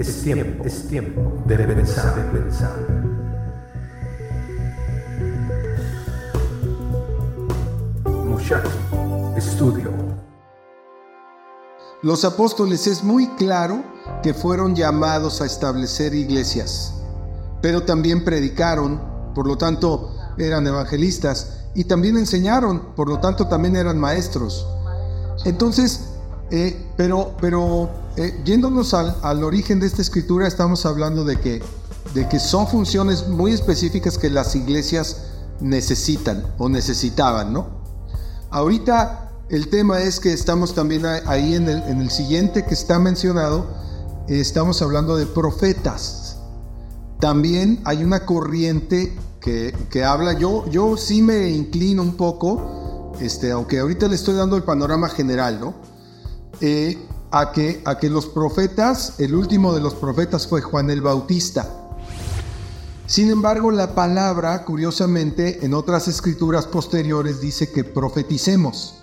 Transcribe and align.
Es 0.00 0.22
tiempo, 0.22 0.64
es 0.64 0.88
tiempo 0.88 1.42
de 1.44 1.58
pensar, 1.58 2.16
de 2.16 2.38
pensar. 2.38 2.74
Muchacho, 8.24 8.70
estudio. 9.36 9.90
Los 12.02 12.24
apóstoles 12.24 12.86
es 12.86 13.04
muy 13.04 13.26
claro 13.36 13.84
que 14.22 14.32
fueron 14.32 14.74
llamados 14.74 15.42
a 15.42 15.44
establecer 15.44 16.14
iglesias, 16.14 16.94
pero 17.60 17.82
también 17.82 18.24
predicaron, 18.24 18.98
por 19.34 19.46
lo 19.46 19.58
tanto 19.58 20.16
eran 20.38 20.66
evangelistas, 20.66 21.66
y 21.74 21.84
también 21.84 22.16
enseñaron, 22.16 22.94
por 22.96 23.06
lo 23.06 23.20
tanto 23.20 23.48
también 23.48 23.76
eran 23.76 23.98
maestros. 23.98 24.66
Entonces, 25.44 26.06
eh, 26.50 26.86
pero, 26.96 27.36
pero 27.38 27.90
eh, 28.20 28.38
yéndonos 28.44 28.92
al, 28.92 29.42
origen 29.42 29.80
de 29.80 29.86
esta 29.86 30.02
escritura, 30.02 30.46
estamos 30.46 30.84
hablando 30.84 31.24
de 31.24 31.40
que, 31.40 31.62
de 32.12 32.28
que 32.28 32.38
son 32.38 32.68
funciones 32.68 33.28
muy 33.28 33.52
específicas 33.52 34.18
que 34.18 34.28
las 34.28 34.54
iglesias 34.54 35.22
necesitan 35.60 36.44
o 36.58 36.68
necesitaban, 36.68 37.54
¿no? 37.54 37.80
Ahorita 38.50 39.30
el 39.48 39.70
tema 39.70 40.02
es 40.02 40.20
que 40.20 40.34
estamos 40.34 40.74
también 40.74 41.06
ahí 41.06 41.54
en 41.54 41.66
el, 41.70 41.82
en 41.84 42.02
el 42.02 42.10
siguiente 42.10 42.66
que 42.66 42.74
está 42.74 42.98
mencionado, 42.98 43.68
estamos 44.28 44.82
hablando 44.82 45.16
de 45.16 45.24
profetas. 45.24 46.36
También 47.20 47.80
hay 47.86 48.04
una 48.04 48.26
corriente 48.26 49.16
que, 49.40 49.74
que, 49.88 50.04
habla, 50.04 50.34
yo, 50.34 50.68
yo 50.68 50.98
sí 50.98 51.22
me 51.22 51.48
inclino 51.48 52.02
un 52.02 52.18
poco, 52.18 53.12
este, 53.18 53.50
aunque 53.50 53.78
ahorita 53.78 54.08
le 54.08 54.16
estoy 54.16 54.34
dando 54.34 54.56
el 54.56 54.62
panorama 54.62 55.08
general, 55.08 55.58
¿no? 55.58 55.74
Eh, 56.60 56.98
a, 57.30 57.52
que, 57.52 57.82
a 57.84 57.98
que 57.98 58.10
los 58.10 58.26
profetas, 58.26 59.14
el 59.18 59.34
último 59.34 59.72
de 59.74 59.80
los 59.80 59.94
profetas 59.94 60.46
fue 60.46 60.60
Juan 60.60 60.90
el 60.90 61.00
Bautista. 61.00 61.68
Sin 63.06 63.30
embargo, 63.30 63.70
la 63.70 63.94
palabra, 63.94 64.64
curiosamente, 64.64 65.64
en 65.64 65.74
otras 65.74 66.06
escrituras 66.06 66.66
posteriores 66.66 67.40
dice 67.40 67.70
que 67.72 67.82
profeticemos. 67.82 69.02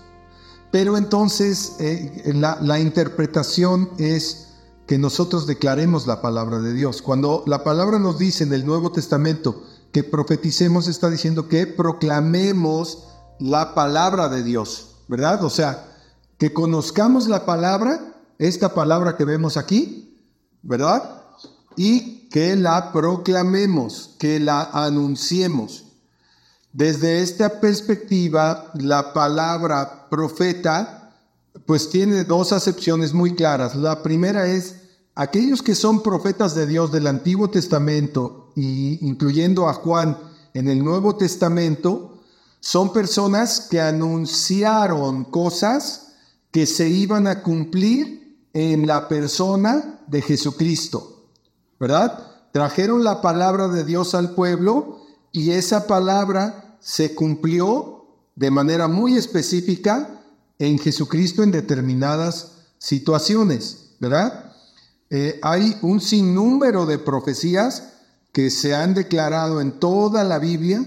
Pero 0.72 0.98
entonces 0.98 1.76
eh, 1.80 2.32
la, 2.34 2.58
la 2.62 2.80
interpretación 2.80 3.90
es 3.98 4.48
que 4.86 4.98
nosotros 4.98 5.48
declaremos 5.48 6.08
la 6.08 6.22
palabra 6.22 6.60
de 6.60 6.74
Dios. 6.74 7.02
Cuando 7.02 7.44
la 7.48 7.64
palabra 7.64 8.00
nos 8.00 8.18
dice 8.18 8.46
en 8.46 8.54
el 8.54 8.66
Nuevo 8.66 8.92
Testamento 8.92 9.64
que 9.92 10.04
profeticemos, 10.04 10.88
está 10.88 11.10
diciendo 11.10 11.48
que 11.50 11.68
proclamemos 11.68 13.08
la 13.40 13.76
palabra 13.76 14.30
de 14.30 14.44
Dios, 14.44 14.96
¿verdad? 15.08 15.44
O 15.44 15.50
sea, 15.50 15.86
que 16.38 16.54
conozcamos 16.54 17.28
la 17.28 17.46
palabra, 17.46 18.17
esta 18.40 18.74
palabra 18.74 19.18
que 19.18 19.26
vemos 19.26 19.58
aquí, 19.58 20.18
¿verdad? 20.62 21.24
Y 21.76 22.30
que 22.30 22.56
la 22.56 22.92
proclamemos, 22.92 24.16
que 24.20 24.40
la 24.40 24.64
anunciemos. 24.64 25.86
Desde 26.74 27.22
esta 27.22 27.60
perspectiva, 27.60 28.72
la 28.76 29.14
palabra 29.14 30.08
profeta, 30.10 31.16
pues 31.66 31.90
tiene 31.90 32.24
dos 32.24 32.52
acepciones 32.52 33.14
muy 33.14 33.36
claras. 33.36 33.76
La 33.76 34.04
primera 34.04 34.48
es 34.48 34.76
aquellos 35.16 35.64
que 35.64 35.74
son 35.74 36.04
profetas 36.04 36.54
de 36.54 36.68
Dios 36.68 36.92
del 36.92 37.08
Antiguo 37.08 37.50
Testamento, 37.50 38.52
y 38.56 39.06
incluyendo 39.08 39.70
a 39.70 39.74
Juan 39.74 40.18
en 40.54 40.68
el 40.68 40.84
Nuevo 40.84 41.16
Testamento, 41.16 42.22
son 42.60 42.92
personas 42.92 43.62
que 43.62 43.80
anunciaron 43.80 45.26
cosas 45.26 46.14
que 46.52 46.66
se 46.66 46.90
iban 46.90 47.28
a 47.28 47.44
cumplir 47.44 48.27
en 48.60 48.88
la 48.88 49.08
persona 49.08 50.00
de 50.08 50.20
Jesucristo, 50.20 51.30
¿verdad? 51.80 52.26
Trajeron 52.52 53.04
la 53.04 53.22
palabra 53.22 53.68
de 53.68 53.84
Dios 53.84 54.16
al 54.16 54.34
pueblo 54.34 55.02
y 55.32 55.52
esa 55.52 55.86
palabra 55.86 56.76
se 56.80 57.14
cumplió 57.14 58.08
de 58.36 58.50
manera 58.50 58.88
muy 58.88 59.16
específica 59.16 60.24
en 60.58 60.80
Jesucristo 60.80 61.44
en 61.44 61.52
determinadas 61.52 62.64
situaciones, 62.80 63.92
¿verdad? 64.00 64.56
Eh, 65.12 65.40
hay 65.44 65.78
un 65.84 66.02
sinnúmero 66.02 66.88
de 66.88 66.98
profecías 66.98 67.94
que 68.32 68.50
se 68.50 68.74
han 68.74 68.96
declarado 68.96 69.62
en 69.62 69.74
toda 69.74 70.24
la 70.24 70.40
Biblia 70.40 70.84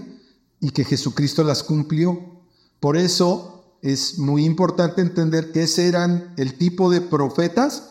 y 0.59 0.71
que 0.71 0.83
Jesucristo 0.83 1.45
las 1.45 1.63
cumplió. 1.63 2.41
Por 2.81 2.97
eso 2.97 3.60
es 3.81 4.19
muy 4.19 4.45
importante 4.45 5.01
entender 5.01 5.51
que 5.51 5.63
ese 5.63 5.87
eran 5.87 6.33
el 6.37 6.57
tipo 6.57 6.89
de 6.91 7.01
profetas 7.01 7.83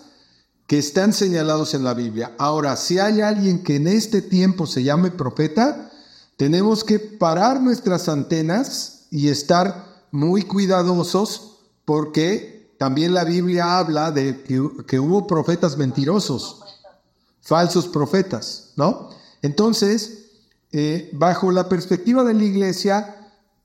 que 0.66 0.78
están 0.78 1.12
señalados 1.12 1.74
en 1.74 1.82
la 1.82 1.94
Biblia. 1.94 2.32
Ahora, 2.38 2.76
si 2.76 2.98
hay 2.98 3.20
alguien 3.20 3.64
que 3.64 3.76
en 3.76 3.88
este 3.88 4.22
tiempo 4.22 4.66
se 4.66 4.84
llame 4.84 5.10
profeta, 5.10 5.90
tenemos 6.36 6.84
que 6.84 7.00
parar 7.00 7.60
nuestras 7.60 8.08
antenas 8.08 9.06
y 9.10 9.28
estar 9.28 10.04
muy 10.12 10.42
cuidadosos 10.42 11.58
porque 11.84 12.72
también 12.78 13.12
la 13.12 13.24
Biblia 13.24 13.78
habla 13.78 14.12
de 14.12 14.42
que, 14.42 14.98
hubo 15.00 15.26
profetas 15.26 15.76
mentirosos, 15.76 16.62
falsos 17.40 17.88
profetas, 17.88 18.72
¿no? 18.76 19.10
Entonces, 19.42 20.30
eh, 20.72 21.10
bajo 21.12 21.50
la 21.50 21.68
perspectiva 21.68 22.22
de 22.22 22.34
la 22.34 22.44
iglesia, 22.44 23.19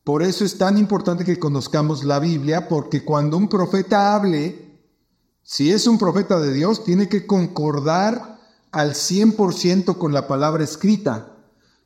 por 0.06 0.22
eso 0.22 0.46
es 0.46 0.60
tan 0.60 0.78
importante 0.78 1.26
que 1.26 1.40
conozcamos 1.40 2.04
la 2.04 2.20
Biblia, 2.20 2.68
porque 2.70 3.04
cuando 3.04 3.38
un 3.38 3.50
profeta 3.50 4.14
hable, 4.14 4.80
si 5.42 5.72
es 5.72 5.88
un 5.88 5.98
profeta 5.98 6.40
de 6.40 6.54
Dios, 6.54 6.84
tiene 6.84 7.10
que 7.10 7.26
concordar 7.26 8.40
al 8.72 8.94
100% 8.94 9.98
con 9.98 10.14
la 10.14 10.28
palabra 10.28 10.64
escrita, 10.64 11.36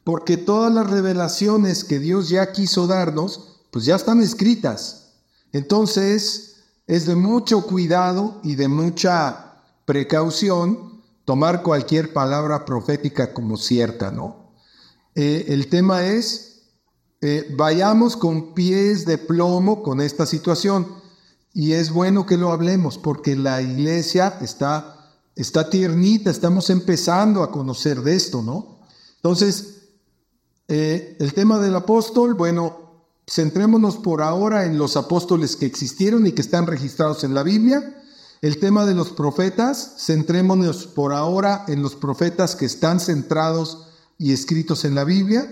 porque 0.04 0.36
todas 0.36 0.74
las 0.74 0.90
revelaciones 0.90 1.86
que 1.86 2.00
Dios 2.00 2.28
ya 2.28 2.52
quiso 2.52 2.88
darnos, 2.88 3.62
pues 3.72 3.86
ya 3.86 3.96
están 3.96 4.22
escritas. 4.22 5.14
Entonces, 5.54 6.58
es 6.88 7.06
de 7.06 7.16
mucho 7.16 7.66
cuidado 7.68 8.42
y 8.44 8.56
de 8.56 8.68
mucha 8.68 9.62
precaución 9.86 11.02
tomar 11.24 11.64
cualquier 11.64 12.12
palabra 12.12 12.66
profética 12.66 13.34
como 13.34 13.56
cierta, 13.56 14.12
¿no? 14.12 14.52
Eh, 15.16 15.46
el 15.48 15.70
tema 15.70 16.06
es 16.06 16.49
eh, 17.22 17.54
vayamos 17.58 18.16
con 18.16 18.54
pies 18.54 19.06
de 19.06 19.18
plomo 19.18 19.84
con 19.84 20.02
esta 20.02 20.26
situación. 20.26 20.88
Y 21.54 21.74
es 21.74 21.92
bueno 21.92 22.26
que 22.26 22.38
lo 22.38 22.52
hablemos 22.52 22.98
porque 22.98 23.36
la 23.36 23.62
iglesia 23.62 24.38
está, 24.42 25.14
está 25.36 25.70
tiernita, 25.70 26.30
estamos 26.30 26.70
empezando 26.70 27.44
a 27.44 27.52
conocer 27.52 28.02
de 28.02 28.16
esto, 28.16 28.42
¿no? 28.42 28.80
Entonces, 29.16 29.80
eh, 30.68 31.18
el 31.20 31.34
tema 31.34 31.60
del 31.60 31.76
apóstol, 31.76 32.36
bueno, 32.36 33.04
centrémonos 33.28 33.98
por 33.98 34.22
ahora 34.22 34.66
en 34.66 34.78
los 34.78 34.96
apóstoles 34.96 35.56
que 35.56 35.66
existieron 35.66 36.26
y 36.26 36.32
que 36.32 36.42
están 36.42 36.68
registrados 36.68 37.24
en 37.24 37.34
la 37.34 37.44
Biblia. 37.44 37.96
El 38.42 38.60
tema 38.60 38.86
de 38.86 38.96
los 38.96 39.10
profetas, 39.10 39.96
centrémonos 39.98 40.88
por 40.88 41.14
ahora 41.14 41.66
en 41.68 41.82
los 41.82 41.96
profetas 41.96 42.56
que 42.56 42.66
están 42.66 43.00
centrados 43.00 43.88
y 44.18 44.32
escritos 44.32 44.86
en 44.86 44.96
la 44.96 45.04
Biblia. 45.04 45.50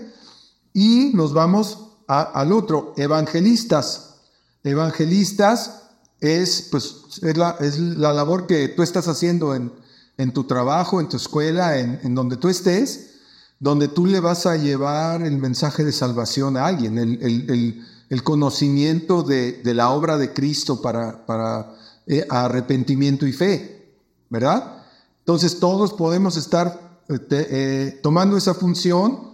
Y 0.78 1.10
nos 1.12 1.32
vamos 1.32 1.88
al 2.06 2.52
otro, 2.52 2.94
evangelistas. 2.96 4.20
Evangelistas 4.62 5.88
es, 6.20 6.68
pues, 6.70 7.18
es 7.20 7.36
la, 7.36 7.56
es 7.58 7.80
la 7.80 8.12
labor 8.12 8.46
que 8.46 8.68
tú 8.68 8.84
estás 8.84 9.08
haciendo 9.08 9.56
en, 9.56 9.72
en 10.18 10.32
tu 10.32 10.44
trabajo, 10.44 11.00
en 11.00 11.08
tu 11.08 11.16
escuela, 11.16 11.80
en, 11.80 11.98
en, 12.04 12.14
donde 12.14 12.36
tú 12.36 12.48
estés, 12.48 13.14
donde 13.58 13.88
tú 13.88 14.06
le 14.06 14.20
vas 14.20 14.46
a 14.46 14.54
llevar 14.54 15.22
el 15.22 15.38
mensaje 15.38 15.82
de 15.82 15.90
salvación 15.90 16.56
a 16.56 16.66
alguien, 16.66 16.96
el, 16.96 17.24
el, 17.24 17.84
el, 18.08 18.22
conocimiento 18.22 19.24
de, 19.24 19.54
de, 19.64 19.74
la 19.74 19.90
obra 19.90 20.16
de 20.16 20.32
Cristo 20.32 20.80
para, 20.80 21.26
para 21.26 21.74
eh, 22.06 22.24
arrepentimiento 22.30 23.26
y 23.26 23.32
fe, 23.32 23.96
¿verdad? 24.30 24.84
Entonces 25.18 25.58
todos 25.58 25.92
podemos 25.92 26.36
estar 26.36 27.00
eh, 27.08 27.18
eh, 27.30 28.00
tomando 28.00 28.36
esa 28.36 28.54
función 28.54 29.28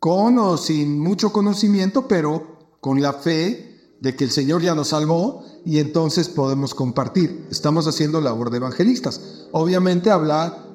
con 0.00 0.38
o 0.38 0.56
sin 0.56 0.98
mucho 0.98 1.30
conocimiento, 1.30 2.08
pero 2.08 2.76
con 2.80 3.02
la 3.02 3.12
fe 3.12 3.96
de 4.00 4.16
que 4.16 4.24
el 4.24 4.30
Señor 4.30 4.62
ya 4.62 4.74
nos 4.74 4.88
salvó 4.88 5.44
y 5.66 5.78
entonces 5.78 6.30
podemos 6.30 6.74
compartir. 6.74 7.46
Estamos 7.50 7.86
haciendo 7.86 8.22
labor 8.22 8.50
de 8.50 8.56
evangelistas. 8.56 9.20
Obviamente 9.52 10.10
habrá, 10.10 10.72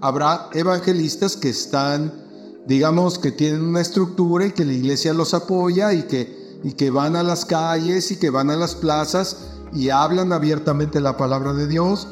evangelistas 0.53 1.35
que 1.35 1.49
están, 1.49 2.13
digamos, 2.67 3.17
que 3.17 3.31
tienen 3.31 3.63
una 3.63 3.81
estructura 3.81 4.45
y 4.45 4.51
que 4.51 4.63
la 4.63 4.73
iglesia 4.73 5.11
los 5.15 5.33
apoya 5.33 5.91
y 5.91 6.03
que, 6.03 6.89
van 6.91 7.15
a 7.15 7.23
las 7.23 7.45
calles 7.45 8.11
y 8.11 8.17
que 8.17 8.29
van 8.29 8.51
a 8.51 8.55
las 8.55 8.75
plazas 8.75 9.37
y 9.73 9.89
hablan 9.89 10.33
abiertamente 10.33 11.01
la 11.01 11.17
palabra 11.17 11.53
de 11.53 11.67
Dios 11.67 12.07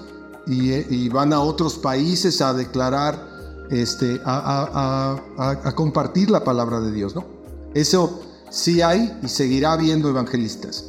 y, 0.47 0.71
y 0.73 1.09
van 1.09 1.31
a 1.31 1.41
otros 1.41 1.75
países 1.75 2.41
a 2.41 2.55
declarar 2.55 3.32
este, 3.69 4.21
a, 4.25 5.73
compartir 5.75 6.29
la 6.29 6.43
palabra 6.43 6.79
de 6.79 6.91
Dios, 6.91 7.15
¿no? 7.15 7.25
Eso 7.73 8.21
sí 8.49 8.81
hay 8.81 9.19
y 9.23 9.27
seguirá 9.27 9.73
habiendo 9.73 10.09
evangelistas. 10.09 10.85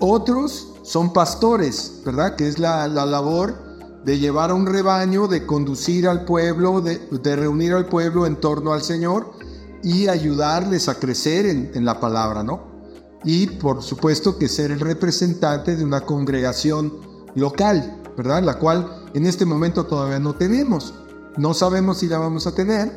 Otros 0.00 0.68
son 0.82 1.12
pastores, 1.12 2.00
¿verdad? 2.04 2.36
Que 2.36 2.48
es 2.48 2.58
la, 2.58 2.88
labor 2.88 3.54
de 4.04 4.18
llevar 4.18 4.50
a 4.50 4.54
un 4.54 4.66
rebaño, 4.66 5.28
de 5.28 5.46
conducir 5.46 6.08
al 6.08 6.24
pueblo, 6.24 6.80
de, 6.80 7.36
reunir 7.36 7.74
al 7.74 7.86
pueblo 7.86 8.26
en 8.26 8.36
torno 8.36 8.72
al 8.72 8.82
Señor 8.82 9.32
y 9.82 10.08
ayudarles 10.08 10.88
a 10.88 10.98
crecer 10.98 11.46
en, 11.46 11.70
en, 11.74 11.84
la 11.84 12.00
palabra, 12.00 12.42
¿no? 12.42 12.68
Y 13.24 13.46
por 13.46 13.82
supuesto 13.82 14.38
que 14.38 14.48
ser 14.48 14.70
el 14.70 14.80
representante 14.80 15.76
de 15.76 15.84
una 15.84 16.02
congregación 16.02 16.92
local, 17.34 18.02
¿verdad? 18.16 18.42
La 18.42 18.58
cual 18.58 19.06
en 19.14 19.26
este 19.26 19.44
momento 19.44 19.84
todavía 19.84 20.18
no 20.18 20.34
tenemos. 20.34 20.94
No 21.36 21.54
sabemos 21.54 21.98
si 21.98 22.08
la 22.08 22.18
vamos 22.18 22.46
a 22.46 22.54
tener, 22.54 22.90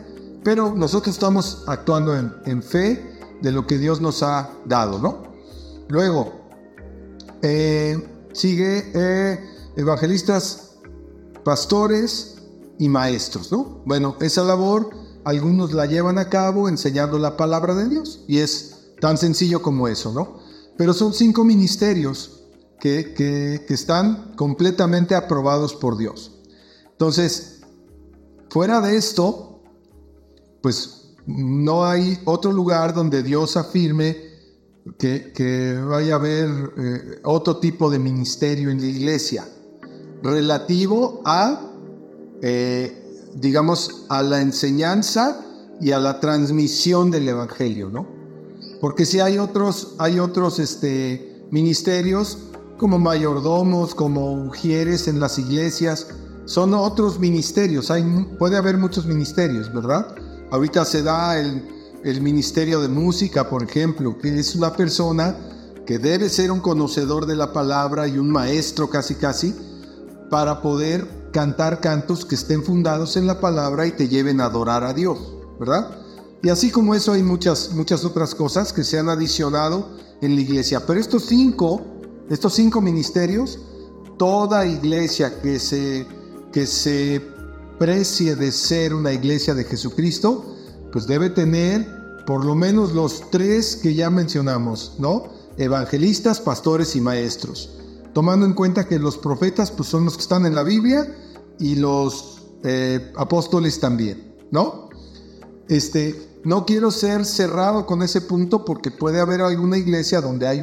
pero 0.44 0.74
nosotros 0.76 1.16
estamos 1.16 1.64
actuando 1.68 2.16
en, 2.16 2.64
fe 2.64 3.20
de 3.42 3.52
lo 3.52 3.66
que 3.68 3.78
Dios 3.78 4.02
nos 4.02 4.24
ha 4.24 4.50
dado, 4.66 5.00
¿no? 5.00 5.24
Luego, 5.88 6.34
eh, 7.42 8.30
sigue 8.34 8.92
eh, 8.94 9.40
evangelistas, 9.76 10.76
pastores 11.44 12.36
y 12.80 12.90
maestros, 12.90 13.52
¿no? 13.52 13.82
Bueno, 13.86 14.16
esa 14.20 14.44
labor 14.44 14.90
algunos 15.24 15.72
la 15.72 15.86
llevan 15.86 16.18
a 16.18 16.30
cabo 16.30 16.68
enseñando 16.68 17.20
la 17.20 17.38
palabra 17.38 17.76
de 17.76 17.88
Dios 17.88 18.24
y 18.28 18.40
es 18.40 18.94
tan 19.00 19.18
sencillo 19.18 19.62
como 19.62 19.88
eso, 19.88 20.12
¿no? 20.12 20.40
Pero 20.78 20.94
son 20.94 21.14
cinco 21.14 21.44
ministerios 21.44 22.42
que, 22.80 23.14
que, 23.14 23.64
que 23.68 23.74
están 23.74 24.34
completamente 24.36 25.16
aprobados 25.16 25.76
por 25.76 25.98
Dios. 25.98 26.32
Entonces, 26.92 27.62
fuera 28.54 28.82
de 28.82 28.96
esto, 28.96 29.64
pues 30.62 31.16
no 31.26 31.86
hay 31.86 32.20
otro 32.26 32.52
lugar 32.52 32.94
donde 32.94 33.24
Dios 33.24 33.58
afirme 33.58 34.16
que, 35.00 35.82
vaya 35.84 36.14
a 36.14 36.18
haber 36.18 36.50
eh, 36.78 37.20
otro 37.24 37.58
tipo 37.58 37.90
de 37.90 37.98
ministerio 37.98 38.70
en 38.70 38.80
la 38.80 38.86
iglesia 38.86 39.48
relativo 40.22 41.24
a, 41.26 41.68
eh, 42.44 43.32
digamos, 43.34 44.06
a 44.10 44.22
la 44.22 44.40
enseñanza 44.40 45.44
y 45.82 45.90
a 45.92 45.98
la 45.98 46.20
transmisión 46.20 47.10
del 47.10 47.28
Evangelio, 47.30 47.90
¿no? 47.90 48.06
Porque 48.80 49.08
si 49.08 49.20
hay 49.20 49.40
otros, 49.40 49.96
hay 49.98 50.20
otros 50.20 50.60
este, 50.60 51.44
ministerios 51.50 52.38
como 52.78 53.00
mayordomos, 53.00 53.96
como 53.96 54.46
ujieres 54.46 55.08
en 55.08 55.20
las 55.20 55.40
iglesias, 55.40 56.08
son 56.46 56.74
otros 56.74 57.20
ministerios, 57.20 57.90
hay, 57.90 58.04
puede 58.38 58.58
haber 58.58 58.78
muchos 58.78 59.06
ministerios, 59.06 59.74
¿verdad? 59.74 60.16
Ahorita 60.52 60.86
se 60.86 61.02
da 61.02 61.40
el, 61.40 62.22
ministerio 62.22 62.82
de 62.82 62.90
música, 62.90 63.50
por 63.50 63.64
ejemplo, 63.64 64.18
que 64.18 64.38
es 64.38 64.56
una 64.56 64.76
persona 64.76 65.38
que 65.86 66.00
debe 66.00 66.28
ser 66.30 66.52
un 66.52 66.60
conocedor 66.60 67.26
de 67.26 67.36
la 67.36 67.54
palabra 67.54 68.08
y 68.08 68.18
un 68.18 68.30
maestro 68.30 68.90
casi 68.90 69.16
casi 69.16 69.56
para 70.30 70.62
poder 70.62 71.08
cantar 71.32 71.80
cantos 71.80 72.26
que 72.26 72.36
estén 72.36 72.62
fundados 72.62 73.16
en 73.16 73.26
la 73.26 73.40
palabra 73.40 73.88
y 73.88 73.92
te 73.92 74.10
lleven 74.10 74.42
a 74.42 74.46
adorar 74.46 74.84
a 74.84 74.94
Dios, 74.94 75.18
¿verdad? 75.60 75.98
Y 76.42 76.50
así 76.50 76.72
como 76.72 76.94
eso 76.94 77.14
hay 77.14 77.24
muchas, 77.24 77.72
muchas 77.72 78.04
otras 78.04 78.36
cosas 78.36 78.74
que 78.74 78.84
se 78.84 79.00
han 79.00 79.08
adicionado 79.08 79.98
en 80.22 80.36
la 80.36 80.42
iglesia. 80.42 80.86
Pero 80.86 81.00
estos 81.00 81.24
cinco, 81.24 81.82
estos 82.30 82.54
cinco 82.54 82.82
ministerios, 82.82 83.60
toda 84.18 84.66
iglesia 84.66 85.42
que 85.42 85.58
se, 85.58 86.06
que 86.54 86.68
se 86.68 87.22
precie 87.80 88.36
de 88.36 88.52
ser 88.52 88.94
una 88.94 89.12
iglesia 89.12 89.54
de 89.54 89.66
Jesucristo, 89.66 90.56
pues 90.92 91.08
debe 91.08 91.30
tener 91.30 91.86
por 92.26 92.46
lo 92.46 92.56
menos 92.56 92.94
los 92.94 93.30
tres 93.32 93.76
que 93.76 93.96
ya 93.96 94.10
mencionamos, 94.10 94.96
¿no? 95.00 95.34
Evangelistas, 95.58 96.40
pastores 96.40 96.96
y 96.96 97.02
maestros. 97.02 97.72
Tomando 98.14 98.46
en 98.46 98.54
cuenta 98.54 98.88
que 98.88 99.00
los 99.00 99.18
profetas 99.18 99.72
pues 99.72 99.90
son 99.90 100.06
los 100.06 100.16
que 100.16 100.22
están 100.22 100.46
en 100.46 100.56
la 100.56 100.64
Biblia 100.64 101.14
y 101.60 101.76
los 101.76 102.44
eh, 102.64 103.12
apóstoles 103.18 103.80
también, 103.80 104.36
¿no? 104.52 104.90
Este, 105.68 106.40
no 106.44 106.66
quiero 106.66 106.92
ser 106.92 107.26
cerrado 107.26 107.86
con 107.86 108.04
ese 108.04 108.22
punto 108.22 108.64
porque 108.64 108.92
puede 108.92 109.20
haber 109.20 109.42
alguna 109.42 109.78
iglesia 109.78 110.22
donde 110.22 110.48
hay 110.48 110.62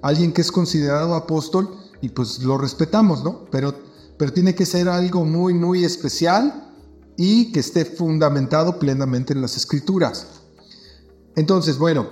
alguien 0.00 0.32
que 0.32 0.40
es 0.40 0.52
considerado 0.52 1.14
apóstol 1.14 1.76
y 2.00 2.10
pues 2.10 2.38
lo 2.40 2.56
respetamos, 2.56 3.24
¿no? 3.24 3.46
Pero 3.50 3.74
pero 4.22 4.32
tiene 4.32 4.54
que 4.54 4.66
ser 4.66 4.88
algo 4.88 5.24
muy, 5.24 5.52
muy 5.52 5.84
especial 5.84 6.72
y 7.16 7.50
que 7.50 7.58
esté 7.58 7.84
fundamentado 7.84 8.78
plenamente 8.78 9.32
en 9.32 9.42
las 9.42 9.56
escrituras. 9.56 10.28
Entonces, 11.34 11.76
bueno, 11.76 12.08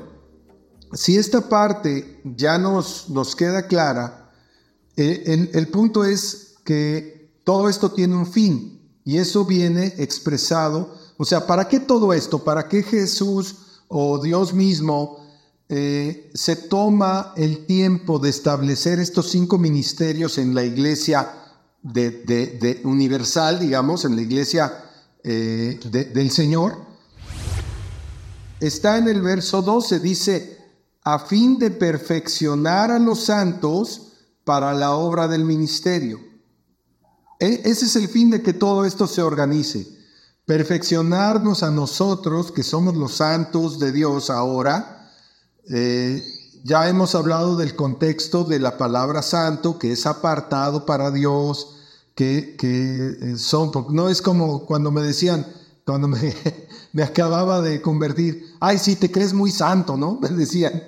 si 0.93 1.17
esta 1.17 1.49
parte 1.49 2.21
ya 2.25 2.59
nos, 2.59 3.09
nos 3.11 3.37
queda 3.37 3.69
clara, 3.69 4.33
eh, 4.97 5.51
el 5.53 5.69
punto 5.69 6.05
es 6.05 6.57
que 6.65 7.31
todo 7.45 7.69
esto 7.69 7.93
tiene 7.93 8.17
un 8.17 8.27
fin 8.27 8.91
y 9.05 9.19
eso 9.19 9.45
viene 9.45 9.95
expresado. 9.99 10.93
O 11.17 11.25
sea, 11.25 11.47
¿para 11.47 11.69
qué 11.69 11.79
todo 11.79 12.13
esto? 12.13 12.43
¿Para 12.43 12.67
qué 12.67 12.83
Jesús 12.83 13.83
o 13.87 14.21
Dios 14.21 14.53
mismo 14.53 15.19
eh, 15.69 16.33
se 16.35 16.57
toma 16.57 17.35
el 17.37 17.67
tiempo 17.67 18.19
de 18.19 18.31
establecer 18.31 18.99
estos 18.99 19.31
cinco 19.31 19.59
ministerios 19.59 20.39
en 20.39 20.57
la 20.57 20.65
iglesia 20.65 21.37
de, 21.83 22.81
universal, 22.85 23.59
digamos, 23.59 24.05
en 24.05 24.17
la 24.17 24.23
iglesia 24.23 24.85
eh, 25.23 25.79
del 26.13 26.31
Señor, 26.31 26.79
está 28.61 28.99
en 28.99 29.09
el 29.09 29.23
verso 29.23 29.63
12, 29.63 30.01
dice, 30.01 30.59
a 31.03 31.19
fin 31.19 31.59
de 31.59 31.71
perfeccionar 31.71 32.91
a 32.91 32.99
los 32.99 33.25
santos 33.25 34.13
para 34.45 34.75
la 34.75 34.93
obra 34.93 35.29
del 35.29 35.45
ministerio. 35.45 36.21
E, 37.39 37.63
ese 37.65 37.87
es 37.87 37.97
el 37.97 38.09
fin 38.09 38.31
de 38.31 38.43
que 38.43 38.53
todo 38.53 38.85
esto 38.85 39.07
se 39.07 39.23
organice. 39.23 39.87
Perfeccionarnos 40.45 41.63
a 41.63 41.71
nosotros, 41.71 42.53
que 42.53 42.63
somos 42.63 42.97
los 42.97 43.15
santos 43.15 43.79
de 43.79 43.93
Dios 43.93 44.29
ahora, 44.29 45.11
eh, 45.73 46.23
ya 46.65 46.89
hemos 46.89 47.15
hablado 47.15 47.57
del 47.57 47.77
contexto 47.77 48.45
de 48.45 48.59
la 48.59 48.77
palabra 48.77 49.23
santo, 49.23 49.79
que 49.79 49.93
es 49.93 50.07
apartado 50.07 50.87
para 50.87 51.11
Dios, 51.11 51.77
que, 52.15 52.57
que 52.57 53.17
eh, 53.21 53.37
son, 53.39 53.71
no 53.91 54.09
es 54.09 54.21
como 54.21 54.67
cuando 54.67 54.91
me 54.91 55.03
decían, 55.03 55.47
cuando 55.85 56.09
me, 56.09 56.35
me 56.93 57.03
acababa 57.03 57.61
de 57.61 57.81
convertir, 57.81 58.55
ay, 58.61 58.79
sí, 58.79 58.97
te 58.97 59.11
crees 59.11 59.33
muy 59.33 59.51
santo, 59.51 59.97
¿no? 59.97 60.19
Me 60.21 60.29
decían. 60.29 60.83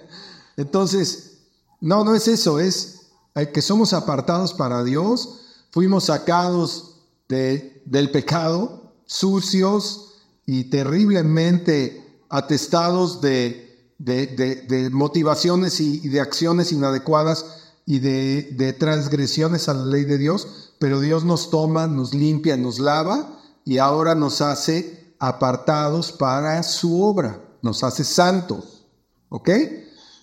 Entonces, 0.57 1.39
no, 1.81 2.05
no 2.05 2.15
es 2.15 2.29
eso, 2.29 2.61
es 2.61 3.07
eh, 3.35 3.51
que 3.51 3.63
somos 3.63 3.93
apartados 3.93 4.53
para 4.53 4.85
Dios, 4.85 5.41
fuimos 5.71 6.05
sacados 6.05 6.97
de, 7.29 7.83
del 7.87 8.11
pecado, 8.11 8.93
sucios 9.07 10.15
y 10.47 10.65
terriblemente 10.65 12.21
atestados 12.29 13.21
de, 13.21 13.62
de, 14.05 14.91
motivaciones 14.93 15.81
y, 15.81 16.09
de 16.09 16.21
acciones 16.21 16.73
inadecuadas 16.73 17.73
y 17.87 18.01
de, 18.01 18.77
transgresiones 18.79 19.69
a 19.69 19.75
la 19.75 19.85
ley 19.85 20.05
de 20.05 20.19
Dios, 20.19 20.75
pero 20.79 21.01
Dios 21.01 21.25
nos 21.25 21.51
toma, 21.51 21.87
nos 21.87 22.15
limpia, 22.15 22.57
nos 22.57 22.79
lava 22.79 23.41
y 23.65 23.79
ahora 23.79 24.15
nos 24.15 24.41
hace 24.41 25.15
apartados 25.19 26.13
para 26.13 26.63
su 26.63 27.03
obra, 27.03 27.41
nos 27.63 27.85
hace 27.85 28.03
santos, 28.03 28.87
¿ok? 29.29 29.51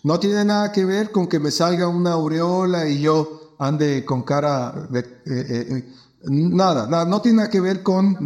No 0.03 0.19
tiene 0.19 0.43
nada 0.45 0.71
que 0.71 0.85
ver 0.85 1.11
con 1.11 1.27
que 1.27 1.39
me 1.39 1.51
salga 1.51 1.87
una 1.87 2.13
aureola 2.13 2.87
y 2.87 3.01
yo 3.01 3.55
ande 3.59 4.03
con 4.05 4.23
cara 4.23 4.87
de... 4.89 4.99
Eh, 4.99 5.05
eh, 5.25 5.67
eh, 5.69 5.85
nada, 6.23 6.87
nada, 6.87 7.05
no 7.05 7.21
tiene 7.21 7.37
nada 7.37 7.49
que 7.49 7.61
ver 7.61 7.81
con 7.81 8.17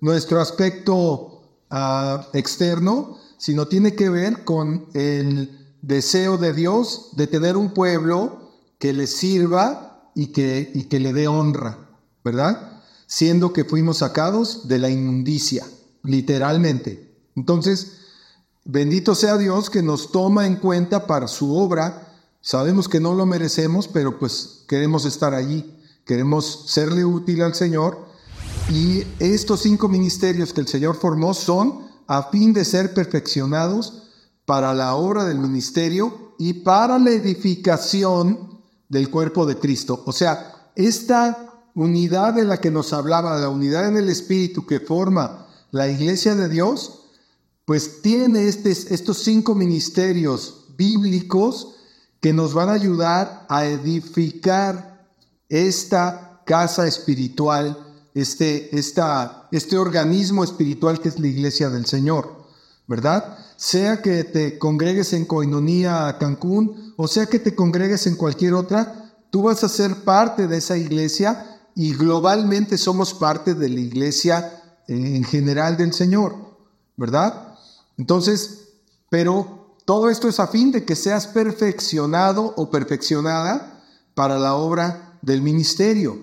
nuestro 0.00 0.40
aspecto 0.40 1.42
ah, 1.70 2.26
externo, 2.34 3.16
sino 3.40 3.68
tiene 3.68 3.94
que 3.94 4.10
ver 4.10 4.44
con 4.44 4.84
el 4.92 5.74
deseo 5.80 6.36
de 6.36 6.52
Dios 6.52 7.08
de 7.12 7.26
tener 7.26 7.56
un 7.56 7.72
pueblo 7.72 8.50
que 8.78 8.92
le 8.92 9.06
sirva 9.06 10.10
y 10.14 10.26
que, 10.26 10.70
y 10.74 10.84
que 10.84 11.00
le 11.00 11.14
dé 11.14 11.26
honra, 11.26 11.88
¿verdad? 12.22 12.82
Siendo 13.06 13.54
que 13.54 13.64
fuimos 13.64 13.98
sacados 13.98 14.68
de 14.68 14.78
la 14.78 14.90
inmundicia, 14.90 15.66
literalmente. 16.02 17.16
Entonces, 17.34 17.92
bendito 18.66 19.14
sea 19.14 19.38
Dios 19.38 19.70
que 19.70 19.82
nos 19.82 20.12
toma 20.12 20.46
en 20.46 20.56
cuenta 20.56 21.06
para 21.06 21.26
su 21.26 21.56
obra. 21.56 22.12
Sabemos 22.42 22.90
que 22.90 23.00
no 23.00 23.14
lo 23.14 23.24
merecemos, 23.24 23.88
pero 23.88 24.18
pues 24.18 24.64
queremos 24.68 25.06
estar 25.06 25.32
allí, 25.32 25.78
queremos 26.04 26.64
serle 26.66 27.06
útil 27.06 27.40
al 27.40 27.54
Señor. 27.54 28.04
Y 28.68 29.02
estos 29.18 29.60
cinco 29.60 29.88
ministerios 29.88 30.52
que 30.52 30.60
el 30.60 30.68
Señor 30.68 30.94
formó 30.94 31.32
son 31.32 31.88
a 32.10 32.24
fin 32.24 32.52
de 32.52 32.64
ser 32.64 32.92
perfeccionados 32.92 34.02
para 34.44 34.74
la 34.74 34.96
obra 34.96 35.24
del 35.26 35.38
ministerio 35.38 36.34
y 36.40 36.54
para 36.54 36.98
la 36.98 37.10
edificación 37.10 38.58
del 38.88 39.08
cuerpo 39.10 39.46
de 39.46 39.56
Cristo. 39.60 40.02
O 40.06 40.10
sea, 40.10 40.72
esta 40.74 41.52
unidad 41.76 42.34
de 42.34 42.42
la 42.42 42.60
que 42.60 42.72
nos 42.72 42.92
hablaba, 42.92 43.38
la 43.38 43.48
unidad 43.48 43.86
en 43.86 43.96
el 43.96 44.08
Espíritu 44.08 44.66
que 44.66 44.80
forma 44.80 45.46
la 45.70 45.86
iglesia 45.86 46.34
de 46.34 46.48
Dios, 46.48 47.04
pues 47.64 48.02
tiene 48.02 48.48
estos 48.48 49.18
cinco 49.22 49.54
ministerios 49.54 50.64
bíblicos 50.76 51.76
que 52.20 52.32
nos 52.32 52.54
van 52.54 52.70
a 52.70 52.72
ayudar 52.72 53.46
a 53.48 53.66
edificar 53.66 55.06
esta 55.48 56.42
casa 56.44 56.88
espiritual 56.88 57.78
este, 58.14 58.76
esta, 58.76 59.39
este 59.50 59.76
organismo 59.76 60.44
espiritual 60.44 61.00
que 61.00 61.08
es 61.08 61.18
la 61.18 61.28
iglesia 61.28 61.70
del 61.70 61.86
Señor, 61.86 62.44
¿verdad? 62.86 63.38
Sea 63.56 64.02
que 64.02 64.24
te 64.24 64.58
congregues 64.58 65.12
en 65.12 65.24
Coinonía 65.24 66.16
Cancún 66.18 66.94
o 66.96 67.08
sea 67.08 67.26
que 67.26 67.38
te 67.38 67.54
congregues 67.54 68.06
en 68.06 68.16
cualquier 68.16 68.52
otra, 68.52 69.14
tú 69.30 69.42
vas 69.42 69.64
a 69.64 69.70
ser 69.70 70.04
parte 70.04 70.46
de 70.46 70.58
esa 70.58 70.76
iglesia 70.76 71.60
y 71.74 71.94
globalmente 71.94 72.76
somos 72.76 73.14
parte 73.14 73.54
de 73.54 73.70
la 73.70 73.80
iglesia 73.80 74.62
en 74.86 75.24
general 75.24 75.76
del 75.76 75.94
Señor, 75.94 76.36
¿verdad? 76.96 77.54
Entonces, 77.96 78.68
pero 79.08 79.76
todo 79.86 80.10
esto 80.10 80.28
es 80.28 80.40
a 80.40 80.46
fin 80.46 80.72
de 80.72 80.84
que 80.84 80.94
seas 80.94 81.26
perfeccionado 81.26 82.52
o 82.56 82.70
perfeccionada 82.70 83.82
para 84.14 84.38
la 84.38 84.54
obra 84.56 85.18
del 85.22 85.42
ministerio. 85.42 86.18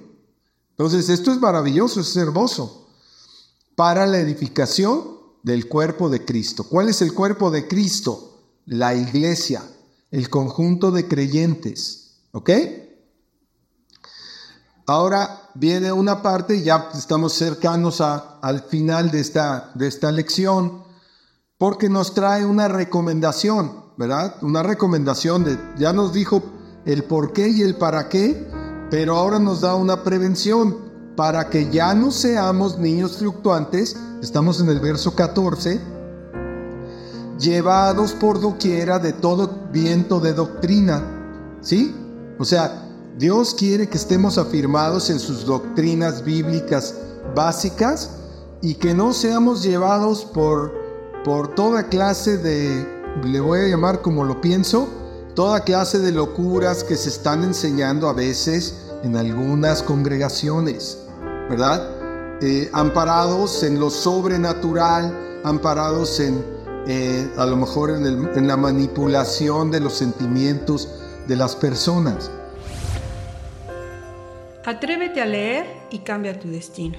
Entonces, 0.72 1.10
esto 1.10 1.32
es 1.32 1.40
maravilloso, 1.40 2.02
es 2.02 2.16
hermoso. 2.16 2.87
Para 3.78 4.08
la 4.08 4.18
edificación 4.18 5.20
del 5.44 5.68
cuerpo 5.68 6.10
de 6.10 6.26
Cristo. 6.26 6.64
¿Cuál 6.64 6.90
es 6.90 7.04
el 7.04 7.14
cuerpo 7.14 7.52
de 7.52 7.68
Cristo? 7.68 8.42
La 8.66 8.96
iglesia, 8.96 9.62
el 10.10 10.32
conjunto 10.32 10.90
de 10.90 11.08
creyentes. 11.08 12.22
¿Ok? 12.32 12.50
Ahora 14.88 15.52
viene 15.54 15.92
una 15.92 16.24
parte, 16.24 16.64
ya 16.64 16.90
estamos 16.96 17.34
cercanos 17.34 18.02
a, 18.02 18.40
al 18.40 18.64
final 18.64 19.12
de 19.12 19.20
esta, 19.20 19.70
de 19.76 19.86
esta 19.86 20.12
lección, 20.12 20.82
porque 21.60 21.88
nos 21.88 22.16
trae 22.16 22.46
una 22.46 22.68
recomendación, 22.68 23.92
¿verdad? 23.96 24.38
Una 24.42 24.64
recomendación 24.64 25.44
de, 25.44 25.56
ya 25.78 25.94
nos 25.94 26.14
dijo 26.14 26.42
el 26.84 27.04
por 27.04 27.32
qué 27.32 27.50
y 27.50 27.62
el 27.62 27.76
para 27.76 28.10
qué, 28.10 28.50
pero 28.90 29.18
ahora 29.18 29.38
nos 29.38 29.62
da 29.62 29.76
una 29.76 30.04
prevención 30.04 30.87
para 31.18 31.50
que 31.50 31.72
ya 31.72 31.96
no 31.96 32.12
seamos 32.12 32.78
niños 32.78 33.18
fluctuantes, 33.18 33.98
estamos 34.22 34.62
en 34.62 34.70
el 34.70 34.80
verso 34.80 35.16
14, 35.16 35.82
llevados 37.40 38.14
por 38.14 38.40
doquiera 38.40 39.00
de 39.00 39.14
todo 39.14 39.50
viento 39.72 40.20
de 40.20 40.34
doctrina, 40.34 41.02
¿sí? 41.60 41.96
O 42.38 42.46
sea, 42.46 42.88
Dios 43.18 43.56
quiere 43.56 43.90
que 43.90 43.98
estemos 43.98 44.38
afirmados 44.38 45.10
en 45.10 45.18
sus 45.18 45.44
doctrinas 45.48 46.24
bíblicas 46.24 46.94
básicas 47.36 48.12
y 48.62 48.76
que 48.76 48.94
no 48.94 49.12
seamos 49.12 49.64
llevados 49.64 50.24
por, 50.24 50.72
por 51.26 51.56
toda 51.56 51.90
clase 51.90 52.38
de, 52.38 52.88
le 53.24 53.40
voy 53.40 53.62
a 53.62 53.68
llamar 53.68 54.04
como 54.04 54.24
lo 54.24 54.40
pienso, 54.40 54.88
toda 55.34 55.62
clase 55.62 55.98
de 55.98 56.12
locuras 56.12 56.84
que 56.84 56.96
se 56.96 57.10
están 57.10 57.44
enseñando 57.44 58.08
a 58.08 58.14
veces 58.14 58.76
en 59.02 59.18
algunas 59.18 59.82
congregaciones, 59.82 61.00
¿verdad? 61.50 62.38
Eh, 62.42 62.70
amparados 62.74 63.64
en 63.64 63.80
lo 63.80 63.90
sobrenatural, 63.90 65.42
amparados 65.44 66.20
en, 66.20 66.44
eh, 66.88 67.30
a 67.38 67.46
lo 67.46 67.56
mejor 67.58 67.92
en, 67.92 68.06
en 68.06 68.48
la 68.48 68.58
manipulación 68.58 69.72
de 69.72 69.80
los 69.80 69.94
sentimientos 69.94 70.90
de 71.28 71.36
las 71.36 71.56
personas. 71.56 72.30
Atrévete 74.66 75.22
a 75.22 75.26
leer 75.26 75.66
y 75.92 76.00
cambia 76.00 76.40
tu 76.40 76.50
destino. 76.50 76.98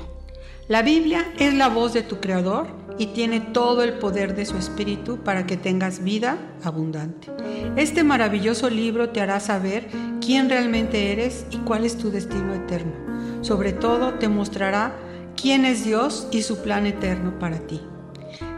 La 0.69 0.83
Biblia 0.83 1.33
es 1.39 1.55
la 1.55 1.69
voz 1.69 1.95
de 1.95 2.03
tu 2.03 2.21
Creador 2.21 2.67
y 2.99 3.07
tiene 3.07 3.41
todo 3.41 3.83
el 3.83 3.95
poder 3.95 4.35
de 4.35 4.45
su 4.45 4.57
Espíritu 4.59 5.17
para 5.19 5.47
que 5.47 5.57
tengas 5.57 6.05
vida 6.05 6.37
abundante. 6.63 7.29
Este 7.77 8.05
maravilloso 8.05 8.69
libro 8.69 9.09
te 9.09 9.23
hará 9.23 9.41
saber 9.41 9.89
quién 10.21 10.51
realmente 10.51 11.13
eres 11.13 11.47
y 11.51 11.57
cuál 11.59 11.87
es 11.87 11.97
tu 11.97 12.11
destino 12.11 12.55
eterno. 12.55 12.93
Sobre 13.41 13.73
todo 13.73 14.15
te 14.15 14.29
mostrará 14.29 14.95
quién 15.41 15.65
es 15.65 15.85
Dios 15.85 16.29
y 16.31 16.43
su 16.43 16.63
plan 16.63 16.87
eterno 16.87 17.39
para 17.39 17.59
ti. 17.59 17.81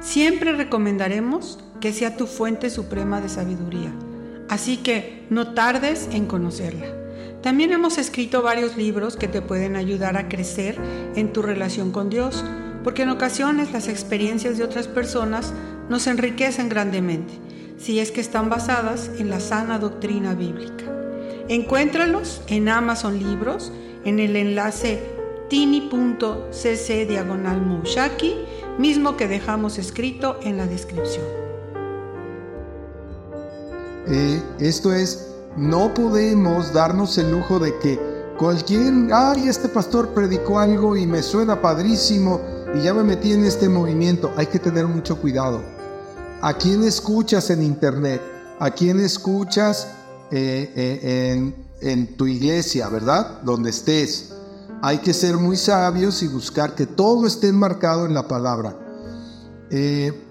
Siempre 0.00 0.52
recomendaremos 0.52 1.58
que 1.80 1.92
sea 1.92 2.16
tu 2.16 2.26
fuente 2.26 2.70
suprema 2.70 3.20
de 3.20 3.28
sabiduría, 3.28 3.92
así 4.48 4.78
que 4.78 5.26
no 5.30 5.54
tardes 5.54 6.08
en 6.12 6.26
conocerla. 6.26 6.86
También 7.42 7.72
hemos 7.72 7.96
escrito 7.96 8.42
varios 8.42 8.76
libros 8.76 9.16
que 9.16 9.28
te 9.28 9.40
pueden 9.40 9.76
ayudar 9.76 10.16
a 10.18 10.28
crecer 10.28 10.76
en 11.14 11.32
tu 11.32 11.40
relación 11.40 11.90
con 11.90 12.10
Dios, 12.10 12.44
porque 12.84 13.02
en 13.02 13.10
ocasiones 13.10 13.72
las 13.72 13.88
experiencias 13.88 14.58
de 14.58 14.64
otras 14.64 14.88
personas 14.88 15.54
nos 15.88 16.06
enriquecen 16.06 16.68
grandemente, 16.68 17.32
si 17.78 17.98
es 17.98 18.10
que 18.10 18.20
están 18.20 18.50
basadas 18.50 19.10
en 19.18 19.30
la 19.30 19.40
sana 19.40 19.78
doctrina 19.78 20.34
bíblica. 20.34 20.84
Encuéntralos 21.48 22.42
en 22.46 22.68
Amazon 22.68 23.18
Libros, 23.18 23.72
en 24.04 24.18
el 24.18 24.36
enlace 24.36 25.02
tini.cc 25.48 27.06
diagonal 27.06 27.60
mismo 28.78 29.16
que 29.16 29.28
dejamos 29.28 29.78
escrito 29.78 30.38
en 30.42 30.56
la 30.56 30.66
descripción. 30.66 31.24
Eh, 34.08 34.42
esto 34.58 34.92
es 34.92 35.30
no 35.56 35.92
podemos 35.92 36.72
darnos 36.72 37.18
el 37.18 37.30
lujo 37.30 37.58
de 37.58 37.76
que 37.78 37.98
cualquier, 38.38 39.12
ay, 39.12 39.48
este 39.48 39.68
pastor 39.68 40.10
predicó 40.14 40.58
algo 40.58 40.96
y 40.96 41.06
me 41.06 41.22
suena 41.22 41.60
padrísimo 41.60 42.40
y 42.74 42.82
ya 42.82 42.94
me 42.94 43.02
metí 43.02 43.32
en 43.32 43.44
este 43.44 43.68
movimiento. 43.68 44.32
Hay 44.36 44.46
que 44.46 44.58
tener 44.58 44.86
mucho 44.86 45.20
cuidado. 45.20 45.60
¿A 46.40 46.54
quién 46.54 46.84
escuchas 46.84 47.50
en 47.50 47.62
internet? 47.62 48.22
¿A 48.58 48.70
quién 48.70 49.00
escuchas 49.00 49.88
eh, 50.30 50.72
eh, 50.76 51.32
en, 51.32 51.59
en 51.80 52.16
tu 52.16 52.26
iglesia, 52.26 52.88
verdad? 52.88 53.42
Donde 53.42 53.70
estés. 53.70 54.32
Hay 54.82 54.98
que 54.98 55.12
ser 55.12 55.36
muy 55.36 55.56
sabios 55.56 56.22
y 56.22 56.28
buscar 56.28 56.74
que 56.74 56.86
todo 56.86 57.26
esté 57.26 57.48
enmarcado 57.48 58.06
en 58.06 58.14
la 58.14 58.26
palabra. 58.28 58.76
Eh, 59.70 60.26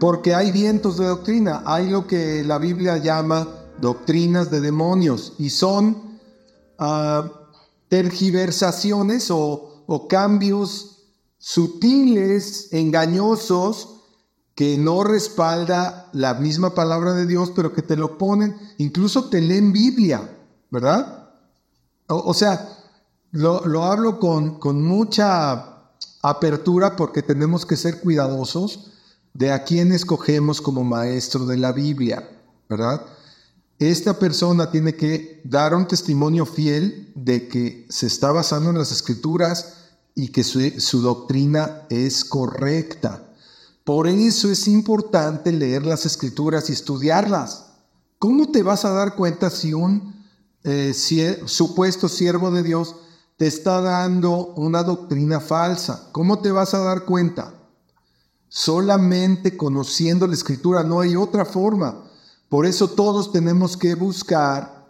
porque 0.00 0.34
hay 0.34 0.52
vientos 0.52 0.98
de 0.98 1.06
doctrina, 1.06 1.62
hay 1.64 1.88
lo 1.88 2.06
que 2.06 2.42
la 2.44 2.58
Biblia 2.58 2.96
llama 2.98 3.48
doctrinas 3.80 4.50
de 4.50 4.60
demonios 4.60 5.34
y 5.38 5.50
son 5.50 6.18
ah, 6.78 7.30
tergiversaciones 7.88 9.30
o, 9.30 9.84
o 9.86 10.08
cambios 10.08 10.94
sutiles, 11.38 12.68
engañosos, 12.72 13.93
que 14.54 14.78
no 14.78 15.02
respalda 15.02 16.08
la 16.12 16.34
misma 16.34 16.74
palabra 16.74 17.12
de 17.12 17.26
Dios, 17.26 17.52
pero 17.54 17.72
que 17.72 17.82
te 17.82 17.96
lo 17.96 18.18
ponen, 18.18 18.56
incluso 18.78 19.28
te 19.28 19.40
leen 19.40 19.72
Biblia, 19.72 20.30
¿verdad? 20.70 21.30
O, 22.06 22.34
sea, 22.34 22.68
lo, 23.32 23.66
lo 23.66 23.84
hablo 23.84 24.20
con, 24.20 24.58
con, 24.58 24.82
mucha 24.82 25.88
apertura 26.22 26.96
porque 26.96 27.22
tenemos 27.22 27.66
que 27.66 27.76
ser 27.76 28.00
cuidadosos 28.00 28.92
de 29.32 29.50
a 29.50 29.64
quién 29.64 29.90
escogemos 29.92 30.60
como 30.60 30.84
maestro 30.84 31.46
de 31.46 31.56
la 31.56 31.72
Biblia, 31.72 32.28
¿verdad? 32.68 33.04
esta 33.78 34.18
persona 34.18 34.70
tiene 34.70 34.94
que 34.94 35.40
dar 35.44 35.74
un 35.74 35.86
testimonio 35.86 36.46
fiel 36.46 37.12
de 37.14 37.48
que 37.48 37.86
se 37.88 38.06
está 38.06 38.32
basando 38.32 38.70
en 38.70 38.78
las 38.78 38.92
escrituras 38.92 39.74
y 40.14 40.28
que 40.28 40.44
su, 40.44 41.00
doctrina 41.02 41.82
es 41.90 42.24
correcta. 42.24 43.33
Por 43.84 44.08
eso 44.08 44.50
es 44.50 44.66
importante 44.66 45.52
leer 45.52 45.84
las 45.84 46.06
escrituras 46.06 46.70
y 46.70 46.72
estudiarlas. 46.72 47.66
¿Cómo 48.18 48.50
te 48.50 48.62
vas 48.62 48.86
a 48.86 48.90
dar 48.90 49.14
cuenta 49.14 49.50
si 49.50 49.74
un 49.74 50.14
eh, 50.64 50.94
supuesto 51.44 52.08
siervo 52.08 52.50
de 52.50 52.62
Dios 52.62 52.96
te 53.36 53.46
está 53.46 53.82
dando 53.82 54.54
una 54.54 54.82
doctrina 54.82 55.38
falsa? 55.38 56.08
¿Cómo 56.12 56.38
te 56.38 56.50
vas 56.50 56.72
a 56.72 56.78
dar 56.78 57.04
cuenta? 57.04 57.52
Solamente 58.48 59.54
conociendo 59.58 60.26
la 60.26 60.34
escritura, 60.34 60.82
no 60.82 61.00
hay 61.00 61.14
otra 61.14 61.44
forma. 61.44 62.10
Por 62.48 62.64
eso 62.64 62.88
todos 62.88 63.32
tenemos 63.32 63.76
que 63.76 63.94
buscar 63.94 64.86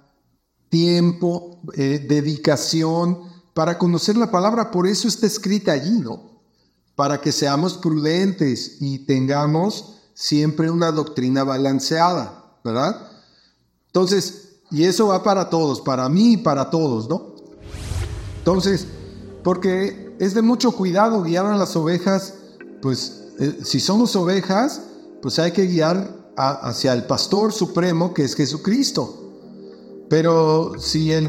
tiempo, 0.69 1.61
eh, 1.75 2.05
dedicación 2.09 3.19
para 3.55 3.77
conocer 3.77 4.17
la 4.17 4.31
palabra. 4.31 4.71
Por 4.71 4.87
eso 4.87 5.09
está 5.09 5.27
escrita 5.27 5.73
allí, 5.73 5.99
¿no? 5.99 6.34
Para 6.97 7.21
que 7.21 7.33
seamos 7.33 7.77
prudentes 7.77 8.77
y 8.81 9.01
tengamos 9.01 9.95
siempre 10.15 10.71
una 10.71 10.93
doctrina 10.93 11.43
balanceada, 11.43 12.59
¿verdad? 12.63 13.11
Entonces, 13.87 14.61
y 14.71 14.85
eso 14.85 15.09
va 15.09 15.23
para 15.23 15.51
todos, 15.51 15.81
para 15.81 16.09
mí 16.09 16.35
y 16.35 16.37
para 16.37 16.71
todos, 16.71 17.09
¿no? 17.09 17.35
Entonces, 18.39 18.87
porque 19.43 20.17
es 20.19 20.35
de 20.35 20.43
mucho 20.43 20.73
cuidado 20.73 21.23
guiar 21.23 21.47
a 21.47 21.57
las 21.57 21.77
ovejas, 21.77 22.35
pues 22.81 23.25
eh, 23.39 23.59
si 23.65 23.81
somos 23.81 24.15
ovejas, 24.17 24.83
pues 25.23 25.39
hay 25.39 25.53
que 25.53 25.67
guiar 25.67 26.25
hacia 26.37 26.93
el 26.93 27.05
pastor 27.05 27.53
supremo 27.53 28.13
que 28.13 28.25
es 28.25 28.35
Jesucristo. 28.35 29.21
Pero 30.09 30.73
si 30.79 31.13
eh, 31.13 31.21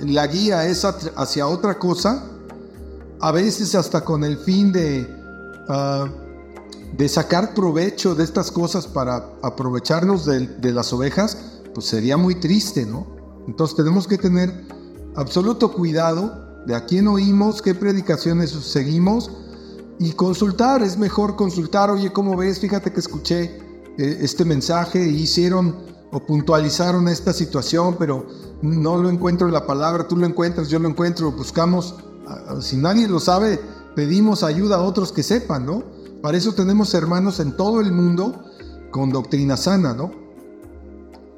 la 0.00 0.26
guía 0.26 0.66
es 0.66 0.84
hacia 0.84 1.46
otra 1.46 1.78
cosa, 1.78 2.26
a 3.22 3.30
veces 3.30 3.74
hasta 3.76 4.04
con 4.04 4.24
el 4.24 4.36
fin 4.36 4.72
de, 4.72 5.08
ah, 5.68 6.08
de 6.96 7.08
sacar 7.08 7.54
provecho 7.54 8.16
de 8.16 8.24
estas 8.24 8.50
cosas 8.50 8.88
para 8.88 9.28
aprovecharnos 9.42 10.26
de, 10.26 10.72
las 10.72 10.92
ovejas, 10.92 11.38
pues 11.72 11.86
sería 11.86 12.16
muy 12.16 12.34
triste, 12.34 12.84
¿no? 12.84 13.06
Entonces 13.46 13.76
tenemos 13.76 14.08
que 14.08 14.18
tener 14.18 14.66
absoluto 15.14 15.72
cuidado 15.72 16.64
de 16.66 16.74
a 16.74 16.84
quién 16.84 17.06
oímos, 17.06 17.62
qué 17.62 17.74
predicaciones 17.74 18.50
seguimos 18.50 19.30
y 20.00 20.12
consultar, 20.12 20.82
es 20.82 20.98
mejor 20.98 21.36
consultar, 21.36 21.90
oye, 21.90 22.12
¿cómo 22.12 22.36
ves? 22.36 22.58
Fíjate 22.58 22.92
que 22.92 23.00
escuché 23.00 23.56
eh, 23.98 24.18
este 24.20 24.44
mensaje 24.44 25.00
hicieron 25.06 25.76
o 26.10 26.18
puntualizaron 26.26 27.06
esta 27.06 27.32
situación, 27.32 27.94
pero 27.98 28.26
no 28.62 28.96
lo 28.96 29.08
encuentro 29.08 29.46
en 29.46 29.52
la 29.52 29.64
palabra, 29.64 30.08
tú 30.08 30.16
lo 30.16 30.26
encuentras, 30.26 30.68
yo 30.68 30.80
lo 30.80 30.88
encuentro, 30.88 31.30
buscamos, 31.30 31.94
si 32.60 32.76
nadie 32.76 33.08
lo 33.08 33.20
sabe, 33.20 33.60
pedimos 33.94 34.42
ayuda 34.42 34.76
a 34.76 34.82
otros 34.82 35.12
que 35.12 35.22
sepan, 35.22 35.66
¿no? 35.66 35.84
Para 36.22 36.38
eso 36.38 36.54
tenemos 36.54 36.94
hermanos 36.94 37.40
en 37.40 37.56
todo 37.56 37.80
el 37.80 37.92
mundo 37.92 38.44
con 38.90 39.10
doctrina 39.10 39.56
sana, 39.56 39.94
¿no? 39.94 40.12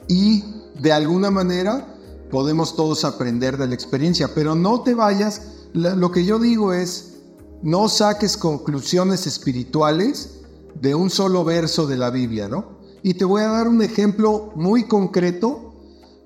Y 0.08 0.44
de 0.80 0.92
alguna 0.92 1.30
manera 1.30 1.96
podemos 2.30 2.76
todos 2.76 3.04
aprender 3.04 3.56
de 3.56 3.68
la 3.68 3.74
experiencia, 3.74 4.34
pero 4.34 4.54
no 4.54 4.82
te 4.82 4.94
vayas, 4.94 5.42
lo 5.72 6.10
que 6.10 6.24
yo 6.24 6.38
digo 6.38 6.72
es, 6.72 7.14
no 7.62 7.88
saques 7.88 8.36
conclusiones 8.36 9.26
espirituales 9.26 10.40
de 10.80 10.94
un 10.94 11.10
solo 11.10 11.44
verso 11.44 11.86
de 11.86 11.96
la 11.96 12.10
Biblia, 12.10 12.48
¿no? 12.48 12.78
Y 13.02 13.14
te 13.14 13.24
voy 13.24 13.42
a 13.42 13.48
dar 13.48 13.68
un 13.68 13.82
ejemplo 13.82 14.52
muy 14.56 14.84
concreto 14.84 15.74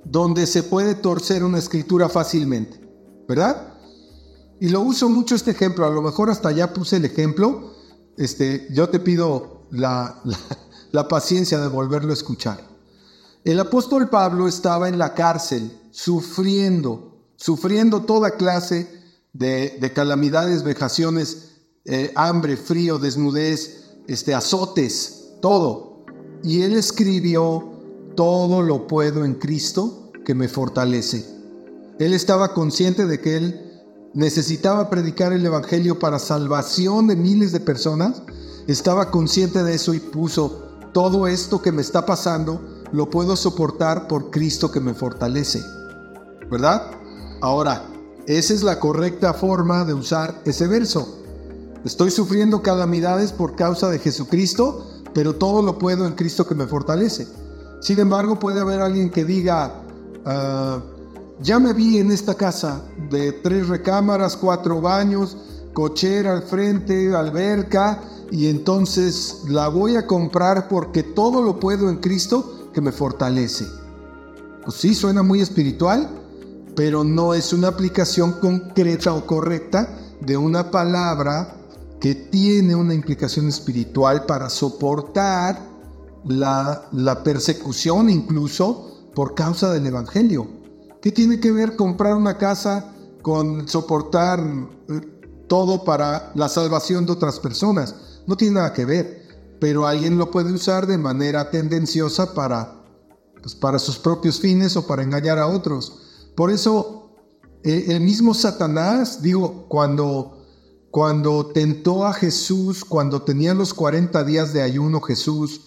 donde 0.05 0.47
se 0.47 0.63
puede 0.63 0.95
torcer 0.95 1.45
una 1.45 1.59
escritura 1.59 2.09
fácilmente, 2.09 2.81
¿verdad? 3.29 3.75
Y 4.61 4.69
lo 4.69 4.81
uso 4.81 5.09
mucho 5.09 5.35
este 5.35 5.53
ejemplo, 5.53 5.87
a 5.87 5.91
lo 5.91 6.03
mejor 6.03 6.31
hasta 6.31 6.51
ya 6.51 6.73
puse 6.73 6.97
el 6.97 7.05
ejemplo, 7.05 7.75
este, 8.17 8.67
yo 8.73 8.89
te 8.89 8.99
pido 8.99 9.67
la, 9.71 10.21
la 10.93 11.09
paciencia 11.09 11.59
de 11.59 11.69
volverlo 11.69 12.11
a 12.11 12.15
escuchar. 12.15 12.67
El 13.45 13.61
apóstol 13.61 14.09
Pablo 14.09 14.49
estaba 14.49 14.89
en 14.89 14.99
la 14.99 15.15
cárcel 15.15 15.71
sufriendo, 15.91 17.25
sufriendo 17.37 18.03
toda 18.03 18.33
clase 18.33 18.99
de, 19.33 19.93
calamidades, 19.95 20.65
vejaciones, 20.65 21.53
eh, 21.85 22.13
hambre, 22.17 22.57
frío, 22.57 22.99
desnudez, 22.99 23.85
este, 24.07 24.35
azotes, 24.35 25.31
todo. 25.41 26.05
Y 26.43 26.63
él 26.63 26.75
escribió, 26.75 27.77
todo 28.17 28.63
lo 28.63 28.87
puedo 28.87 29.25
en 29.25 29.35
Cristo 29.35 30.11
que 30.25 30.35
me 30.35 30.49
fortalece. 30.49 31.25
Él 31.99 32.15
estaba 32.15 32.53
consciente 32.53 33.07
de 33.07 33.21
que 33.21 33.37
él 33.37 33.68
necesitaba 34.15 34.91
predicar 34.91 35.33
el 35.33 35.45
Evangelio 35.45 35.99
para 35.99 36.19
salvación 36.19 37.07
de 37.07 37.17
miles 37.17 37.53
de 37.53 37.61
personas. 37.61 38.23
Estaba 38.67 39.11
consciente 39.11 39.63
de 39.63 39.75
eso 39.75 39.95
y 39.95 40.01
puso, 40.01 40.65
todo 40.93 41.27
esto 41.27 41.63
que 41.63 41.73
me 41.73 41.83
está 41.83 42.07
pasando 42.07 42.61
lo 42.93 43.11
puedo 43.11 43.37
soportar 43.37 44.09
por 44.09 44.31
Cristo 44.31 44.71
que 44.71 44.81
me 44.81 44.95
fortalece. 44.95 45.63
¿Verdad? 46.51 46.91
Ahora, 47.41 47.85
esa 48.27 48.55
es 48.55 48.63
la 48.63 48.81
correcta 48.81 49.35
forma 49.35 49.85
de 49.85 49.95
usar 49.95 50.41
ese 50.45 50.67
verso. 50.67 51.23
Estoy 51.85 52.11
sufriendo 52.11 52.63
calamidades 52.63 53.33
por 53.33 53.55
causa 53.55 53.89
de 53.91 53.99
Jesucristo, 53.99 54.87
pero 55.15 55.37
todo 55.37 55.63
lo 55.63 55.79
puedo 55.79 56.07
en 56.07 56.15
Cristo 56.15 56.47
que 56.47 56.55
me 56.55 56.67
fortalece. 56.67 57.29
Sin 57.81 57.99
embargo, 58.01 58.39
puede 58.39 58.61
haber 58.61 58.81
alguien 58.81 59.11
que 59.11 59.25
diga, 59.25 59.83
ah, 60.25 60.81
ya 61.41 61.59
me 61.59 61.73
vi 61.73 61.99
en 61.99 62.11
esta 62.11 62.35
casa 62.35 62.83
de 63.11 63.33
tres 63.33 63.69
recámaras, 63.69 64.37
cuatro 64.37 64.81
baños, 64.81 65.37
cochera 65.73 66.33
al 66.33 66.43
frente, 66.43 67.15
alberca, 67.15 68.03
y 68.31 68.49
entonces 68.49 69.43
la 69.49 69.69
voy 69.69 69.97
a 69.97 70.07
comprar 70.07 70.69
porque 70.69 71.03
todo 71.03 71.43
lo 71.43 71.61
puedo 71.61 71.89
en 71.89 71.99
Cristo 71.99 72.71
que 72.73 72.81
me 72.81 72.93
fortalece. 72.93 73.67
Pues 74.65 74.77
sí, 74.77 74.95
suena 74.95 75.23
muy 75.23 75.41
espiritual, 75.41 76.11
pero 76.75 77.05
no 77.05 77.33
es 77.35 77.53
una 77.53 77.69
aplicación 77.69 78.33
concreta 78.33 79.15
o 79.15 79.25
correcta 79.25 79.97
de 80.21 80.37
una 80.37 80.71
palabra 80.71 81.57
que 82.01 82.15
tiene 82.15 82.75
una 82.75 82.95
implicación 82.95 83.49
espiritual 83.49 84.27
para 84.27 84.51
soportar 84.51 85.61
la, 86.25 86.89
la 86.93 87.23
persecución 87.23 88.11
incluso 88.11 89.09
por 89.15 89.35
causa 89.35 89.73
del 89.73 89.87
Evangelio. 89.87 90.58
¿Qué 91.01 91.13
tiene 91.13 91.39
que 91.39 91.53
ver 91.53 91.77
comprar 91.77 92.15
una 92.15 92.39
casa 92.39 92.93
con 93.23 93.69
soportar 93.69 94.41
eh, 94.41 95.01
todo 95.47 95.85
para 95.85 96.33
la 96.35 96.49
salvación 96.49 97.07
de 97.07 97.13
otras 97.13 97.39
personas? 97.39 97.95
No 98.27 98.37
tiene 98.37 98.55
nada 98.55 98.73
que 98.73 98.85
ver, 98.85 99.23
pero 99.61 99.87
alguien 99.87 100.19
lo 100.19 100.31
puede 100.31 100.53
usar 100.53 100.87
de 100.87 100.99
manera 100.99 101.51
tendenciosa 101.51 102.35
para, 102.35 102.85
pues, 103.41 103.55
para 103.55 103.79
sus 103.79 103.99
propios 103.99 104.41
fines 104.41 104.77
o 104.77 104.87
para 104.87 105.05
engañar 105.05 105.39
a 105.39 105.47
otros. 105.47 106.31
Por 106.35 106.51
eso, 106.51 107.13
eh, 107.63 107.87
el 107.89 108.01
mismo 108.01 108.35
Satanás, 108.35 109.23
digo, 109.23 109.67
cuando, 109.69 110.45
cuando 110.91 111.47
tentó 111.47 112.07
a 112.07 112.13
Jesús, 112.13 112.85
cuando 112.85 113.23
tenía 113.23 113.55
los 113.55 113.73
40 113.73 114.25
días 114.25 114.53
de 114.53 114.63
ayuno 114.63 115.01
Jesús, 115.01 115.61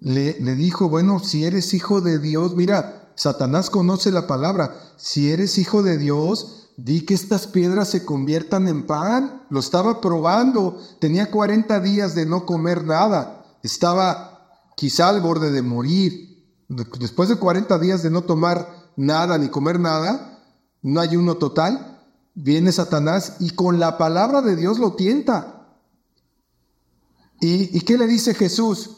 le, 0.00 0.40
le 0.40 0.56
dijo, 0.56 0.88
bueno, 0.88 1.20
si 1.20 1.44
eres 1.44 1.72
hijo 1.72 2.00
de 2.00 2.18
Dios, 2.18 2.56
mira, 2.56 3.05
Satanás 3.16 3.70
conoce 3.70 4.12
la 4.12 4.26
palabra, 4.26 4.76
si 4.96 5.32
eres 5.32 5.58
hijo 5.58 5.82
de 5.82 5.98
Dios, 5.98 6.68
di 6.76 7.06
que 7.06 7.14
estas 7.14 7.46
piedras 7.46 7.88
se 7.88 8.04
conviertan 8.04 8.68
en 8.68 8.86
pan. 8.86 9.42
Lo 9.48 9.60
estaba 9.60 10.00
probando. 10.00 10.80
Tenía 11.00 11.30
40 11.30 11.80
días 11.80 12.14
de 12.14 12.26
no 12.26 12.44
comer 12.44 12.84
nada. 12.84 13.44
Estaba 13.62 14.60
quizá 14.76 15.08
al 15.08 15.20
borde 15.20 15.50
de 15.50 15.62
morir. 15.62 16.44
Después 16.68 17.28
de 17.28 17.36
40 17.36 17.78
días 17.78 18.02
de 18.02 18.10
no 18.10 18.22
tomar 18.22 18.68
nada 18.96 19.38
ni 19.38 19.48
comer 19.48 19.80
nada, 19.80 20.42
no 20.82 21.00
hay 21.00 21.16
uno 21.16 21.36
total, 21.36 22.02
viene 22.34 22.72
Satanás 22.72 23.36
y 23.40 23.50
con 23.50 23.78
la 23.78 23.98
palabra 23.98 24.42
de 24.42 24.56
Dios 24.56 24.78
lo 24.78 24.94
tienta. 24.94 25.78
¿Y, 27.40 27.76
¿Y 27.76 27.80
qué 27.82 27.96
le 27.96 28.06
dice 28.06 28.34
Jesús? 28.34 28.90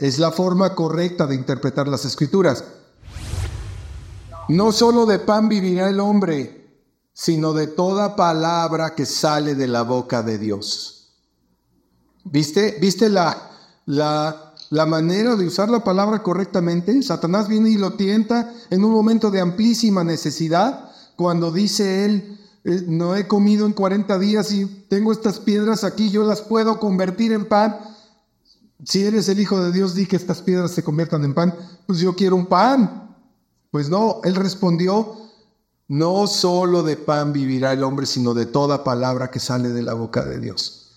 Es 0.00 0.18
la 0.18 0.30
forma 0.30 0.74
correcta 0.74 1.26
de 1.26 1.34
interpretar 1.34 1.88
las 1.88 2.04
escrituras. 2.04 2.64
No 4.48 4.72
solo 4.72 5.06
de 5.06 5.18
pan 5.18 5.48
vivirá 5.48 5.88
el 5.88 6.00
hombre, 6.00 6.66
sino 7.12 7.52
de 7.52 7.66
toda 7.66 8.14
palabra 8.14 8.94
que 8.94 9.06
sale 9.06 9.54
de 9.54 9.66
la 9.66 9.82
boca 9.82 10.22
de 10.22 10.38
Dios. 10.38 11.14
¿Viste, 12.24 12.76
¿Viste 12.80 13.08
la, 13.08 13.50
la, 13.86 14.54
la 14.70 14.86
manera 14.86 15.34
de 15.34 15.46
usar 15.46 15.68
la 15.68 15.82
palabra 15.82 16.22
correctamente? 16.22 17.02
Satanás 17.02 17.48
viene 17.48 17.70
y 17.70 17.76
lo 17.76 17.94
tienta 17.94 18.52
en 18.70 18.84
un 18.84 18.92
momento 18.92 19.30
de 19.30 19.40
amplísima 19.40 20.04
necesidad, 20.04 20.90
cuando 21.16 21.50
dice 21.50 22.04
él, 22.04 22.38
eh, 22.64 22.84
no 22.86 23.16
he 23.16 23.26
comido 23.26 23.64
en 23.64 23.72
40 23.72 24.18
días 24.18 24.52
y 24.52 24.66
tengo 24.88 25.12
estas 25.12 25.40
piedras 25.40 25.84
aquí, 25.84 26.10
yo 26.10 26.24
las 26.24 26.42
puedo 26.42 26.78
convertir 26.78 27.32
en 27.32 27.46
pan. 27.46 27.78
Si 28.84 29.04
eres 29.04 29.28
el 29.28 29.40
Hijo 29.40 29.58
de 29.62 29.72
Dios, 29.72 29.94
di 29.94 30.06
que 30.06 30.16
estas 30.16 30.42
piedras 30.42 30.72
se 30.72 30.82
conviertan 30.82 31.24
en 31.24 31.32
pan. 31.32 31.54
Pues 31.86 31.98
yo 31.98 32.14
quiero 32.14 32.36
un 32.36 32.46
pan. 32.46 33.05
Pues 33.76 33.90
no, 33.90 34.22
él 34.24 34.34
respondió, 34.36 35.18
no 35.88 36.26
solo 36.28 36.82
de 36.82 36.96
pan 36.96 37.34
vivirá 37.34 37.74
el 37.74 37.84
hombre, 37.84 38.06
sino 38.06 38.32
de 38.32 38.46
toda 38.46 38.84
palabra 38.84 39.30
que 39.30 39.38
sale 39.38 39.68
de 39.68 39.82
la 39.82 39.92
boca 39.92 40.24
de 40.24 40.40
Dios. 40.40 40.92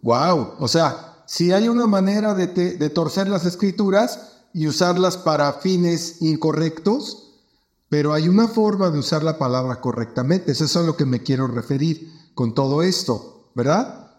¡Wow! 0.00 0.52
O 0.58 0.66
sea, 0.66 1.22
si 1.26 1.52
hay 1.52 1.68
una 1.68 1.86
manera 1.86 2.32
de, 2.32 2.46
torcer 2.88 3.28
las 3.28 3.44
escrituras 3.44 4.38
y 4.54 4.66
usarlas 4.68 5.18
para 5.18 5.52
fines 5.52 6.22
incorrectos, 6.22 7.42
pero 7.90 8.14
hay 8.14 8.30
una 8.30 8.48
forma 8.48 8.88
de 8.88 9.00
usar 9.00 9.22
la 9.22 9.36
palabra 9.36 9.82
correctamente. 9.82 10.52
Eso 10.52 10.64
es 10.64 10.74
a 10.78 10.82
lo 10.82 10.96
que 10.96 11.04
me 11.04 11.22
quiero 11.22 11.46
referir 11.46 12.10
con 12.34 12.54
todo 12.54 12.82
esto, 12.82 13.50
¿verdad? 13.54 14.12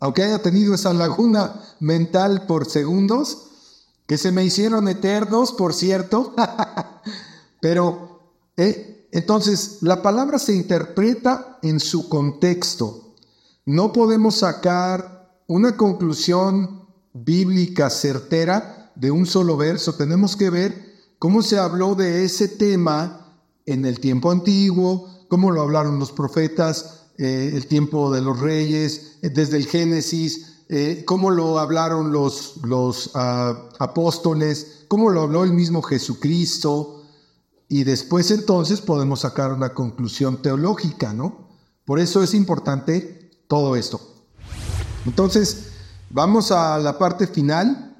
Aunque 0.00 0.24
haya 0.24 0.42
tenido 0.42 0.74
esa 0.74 0.92
laguna 0.92 1.60
mental 1.78 2.44
por 2.48 2.68
segundos, 2.68 3.50
que 4.08 4.18
se 4.18 4.32
me 4.32 4.44
hicieron 4.44 4.88
eternos, 4.88 5.52
por 5.52 5.74
cierto, 5.74 6.34
pero 7.62 8.18
eh, 8.56 9.06
entonces, 9.12 9.78
la 9.82 10.02
palabra 10.02 10.40
se 10.40 10.52
interpreta 10.52 11.60
en 11.62 11.78
su 11.78 12.08
contexto. 12.08 13.14
No 13.64 13.92
podemos 13.92 14.34
sacar 14.38 15.38
una 15.46 15.76
conclusión 15.76 16.88
bíblica 17.12 17.88
certera 17.88 18.90
de 18.96 19.12
un 19.12 19.26
solo 19.26 19.56
verso. 19.56 19.94
Tenemos 19.94 20.34
que 20.34 20.50
ver 20.50 20.74
cómo 21.20 21.40
se 21.40 21.56
habló 21.56 21.94
de 21.94 22.24
ese 22.24 22.48
tema 22.48 23.38
en 23.64 23.84
el 23.84 24.00
tiempo 24.00 24.32
antiguo, 24.32 25.08
cómo 25.28 25.52
lo 25.52 25.62
hablaron 25.62 26.00
los 26.00 26.10
profetas, 26.10 27.04
eh, 27.16 27.52
el 27.54 27.68
tiempo 27.68 28.10
de 28.10 28.22
los 28.22 28.40
reyes, 28.40 29.18
eh, 29.22 29.30
desde 29.30 29.58
el 29.58 29.66
Génesis, 29.66 30.48
cómo 31.04 31.30
lo 31.30 31.58
hablaron 31.58 32.12
los, 32.12 32.56
los 32.64 33.10
ah, 33.14 33.68
apóstoles, 33.78 34.86
cómo 34.88 35.10
lo 35.10 35.20
habló 35.20 35.44
el 35.44 35.52
mismo 35.52 35.82
Jesucristo 35.82 37.01
y 37.72 37.84
después 37.84 38.30
entonces 38.30 38.82
podemos 38.82 39.20
sacar 39.20 39.50
una 39.50 39.72
conclusión 39.72 40.42
teológica, 40.42 41.14
¿no? 41.14 41.48
Por 41.86 42.00
eso 42.00 42.22
es 42.22 42.34
importante 42.34 43.30
todo 43.48 43.76
esto. 43.76 43.98
Entonces, 45.06 45.68
vamos 46.10 46.52
a 46.52 46.78
la 46.78 46.98
parte 46.98 47.26
final. 47.26 47.96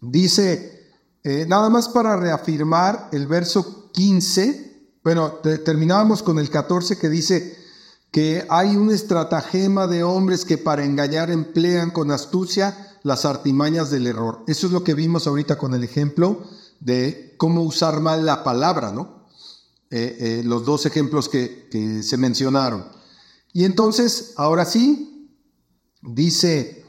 Dice, 0.00 0.92
eh, 1.24 1.46
nada 1.48 1.68
más 1.68 1.88
para 1.88 2.16
reafirmar 2.16 3.08
el 3.10 3.26
verso 3.26 3.90
15, 3.90 4.92
bueno, 5.02 5.32
terminábamos 5.64 6.22
con 6.22 6.38
el 6.38 6.48
14 6.48 6.96
que 6.96 7.08
dice, 7.08 7.58
que 8.12 8.46
hay 8.48 8.76
un 8.76 8.92
estratagema 8.92 9.88
de 9.88 10.04
hombres 10.04 10.44
que 10.44 10.58
para 10.58 10.84
engañar 10.84 11.32
emplean 11.32 11.90
con 11.90 12.12
astucia 12.12 12.96
las 13.02 13.24
artimañas 13.24 13.90
del 13.90 14.06
error. 14.06 14.44
Eso 14.46 14.68
es 14.68 14.72
lo 14.72 14.84
que 14.84 14.94
vimos 14.94 15.26
ahorita 15.26 15.58
con 15.58 15.74
el 15.74 15.82
ejemplo 15.82 16.44
de 16.78 17.25
cómo 17.36 17.62
usar 17.62 18.00
mal 18.00 18.24
la 18.24 18.44
palabra, 18.44 18.92
¿no? 18.92 19.26
Eh, 19.90 20.16
eh, 20.18 20.42
los 20.44 20.64
dos 20.64 20.84
ejemplos 20.86 21.28
que, 21.28 22.02
se 22.02 22.16
mencionaron. 22.16 22.86
Y 23.52 23.64
entonces, 23.64 24.32
ahora 24.36 24.64
sí, 24.64 25.30
dice 26.02 26.84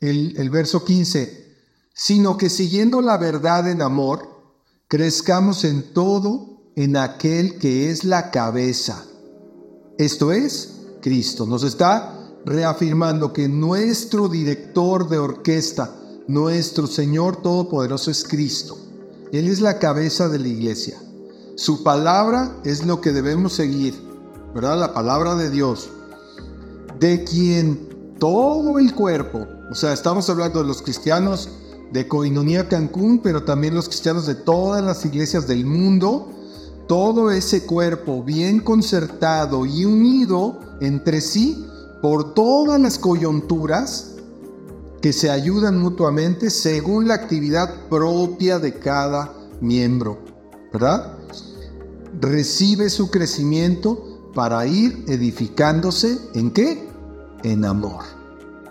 el, 0.00 0.34
el 0.36 0.50
verso 0.50 0.84
15, 0.84 1.56
sino 1.94 2.36
que 2.36 2.50
siguiendo 2.50 3.00
la 3.00 3.16
verdad 3.16 3.68
en 3.68 3.82
amor, 3.82 4.28
crezcamos 4.88 5.64
en 5.64 5.94
todo 5.94 6.72
en 6.76 6.96
aquel 6.96 7.58
que 7.58 7.90
es 7.90 8.04
la 8.04 8.30
cabeza. 8.30 9.04
Esto 9.98 10.32
es 10.32 10.80
Cristo. 11.00 11.46
Nos 11.46 11.62
está 11.64 12.18
reafirmando 12.44 13.32
que 13.32 13.48
nuestro 13.48 14.28
director 14.28 15.08
de 15.08 15.18
orquesta, 15.18 15.94
nuestro 16.28 16.86
Señor 16.86 17.42
Todopoderoso 17.42 18.10
es 18.10 18.24
Cristo. 18.24 18.76
Él 19.32 19.48
es 19.48 19.62
la 19.62 19.78
cabeza 19.78 20.28
de 20.28 20.38
la 20.38 20.48
iglesia. 20.48 21.00
Su 21.56 21.82
palabra 21.82 22.54
es 22.64 22.84
lo 22.84 23.00
que 23.00 23.12
debemos 23.12 23.54
seguir, 23.54 23.94
¿verdad? 24.54 24.78
La 24.78 24.92
palabra 24.92 25.36
de 25.36 25.48
Dios, 25.48 25.88
de 27.00 27.24
quien 27.24 28.14
todo 28.18 28.78
el 28.78 28.94
cuerpo, 28.94 29.46
o 29.70 29.74
sea, 29.74 29.94
estamos 29.94 30.28
hablando 30.28 30.60
de 30.60 30.68
los 30.68 30.82
cristianos 30.82 31.48
de 31.92 32.06
Coinonía 32.06 32.68
Cancún, 32.68 33.20
pero 33.20 33.42
también 33.42 33.74
los 33.74 33.88
cristianos 33.88 34.26
de 34.26 34.34
todas 34.34 34.84
las 34.84 35.02
iglesias 35.06 35.46
del 35.46 35.64
mundo, 35.64 36.28
todo 36.86 37.30
ese 37.30 37.64
cuerpo 37.64 38.22
bien 38.22 38.60
concertado 38.60 39.64
y 39.64 39.86
unido 39.86 40.60
entre 40.82 41.22
sí 41.22 41.66
por 42.02 42.34
todas 42.34 42.78
las 42.78 42.98
coyunturas 42.98 44.11
que 45.02 45.12
se 45.12 45.30
ayudan 45.30 45.78
mutuamente 45.78 46.48
según 46.48 47.08
la 47.08 47.14
actividad 47.14 47.88
propia 47.90 48.60
de 48.60 48.78
cada 48.78 49.34
miembro, 49.60 50.20
¿verdad? 50.72 51.18
Recibe 52.20 52.88
su 52.88 53.10
crecimiento 53.10 54.30
para 54.32 54.64
ir 54.66 55.04
edificándose 55.08 56.18
en 56.34 56.52
qué? 56.52 56.88
En 57.42 57.64
amor, 57.64 58.04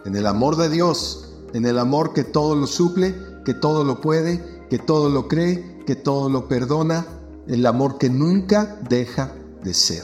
en 0.05 0.15
el 0.15 0.25
amor 0.25 0.55
de 0.55 0.69
Dios, 0.69 1.33
en 1.53 1.65
el 1.65 1.77
amor 1.77 2.13
que 2.13 2.23
todo 2.23 2.55
lo 2.55 2.65
suple, 2.65 3.13
que 3.43 3.53
todo 3.53 3.83
lo 3.83 3.99
puede, 3.99 4.65
que 4.69 4.79
todo 4.79 5.09
lo 5.09 5.27
cree, 5.27 5.83
que 5.85 5.97
todo 5.97 6.29
lo 6.29 6.47
perdona, 6.47 7.05
el 7.47 7.65
amor 7.65 7.97
que 7.97 8.09
nunca 8.09 8.79
deja 8.87 9.35
de 9.63 9.73
ser, 9.73 10.03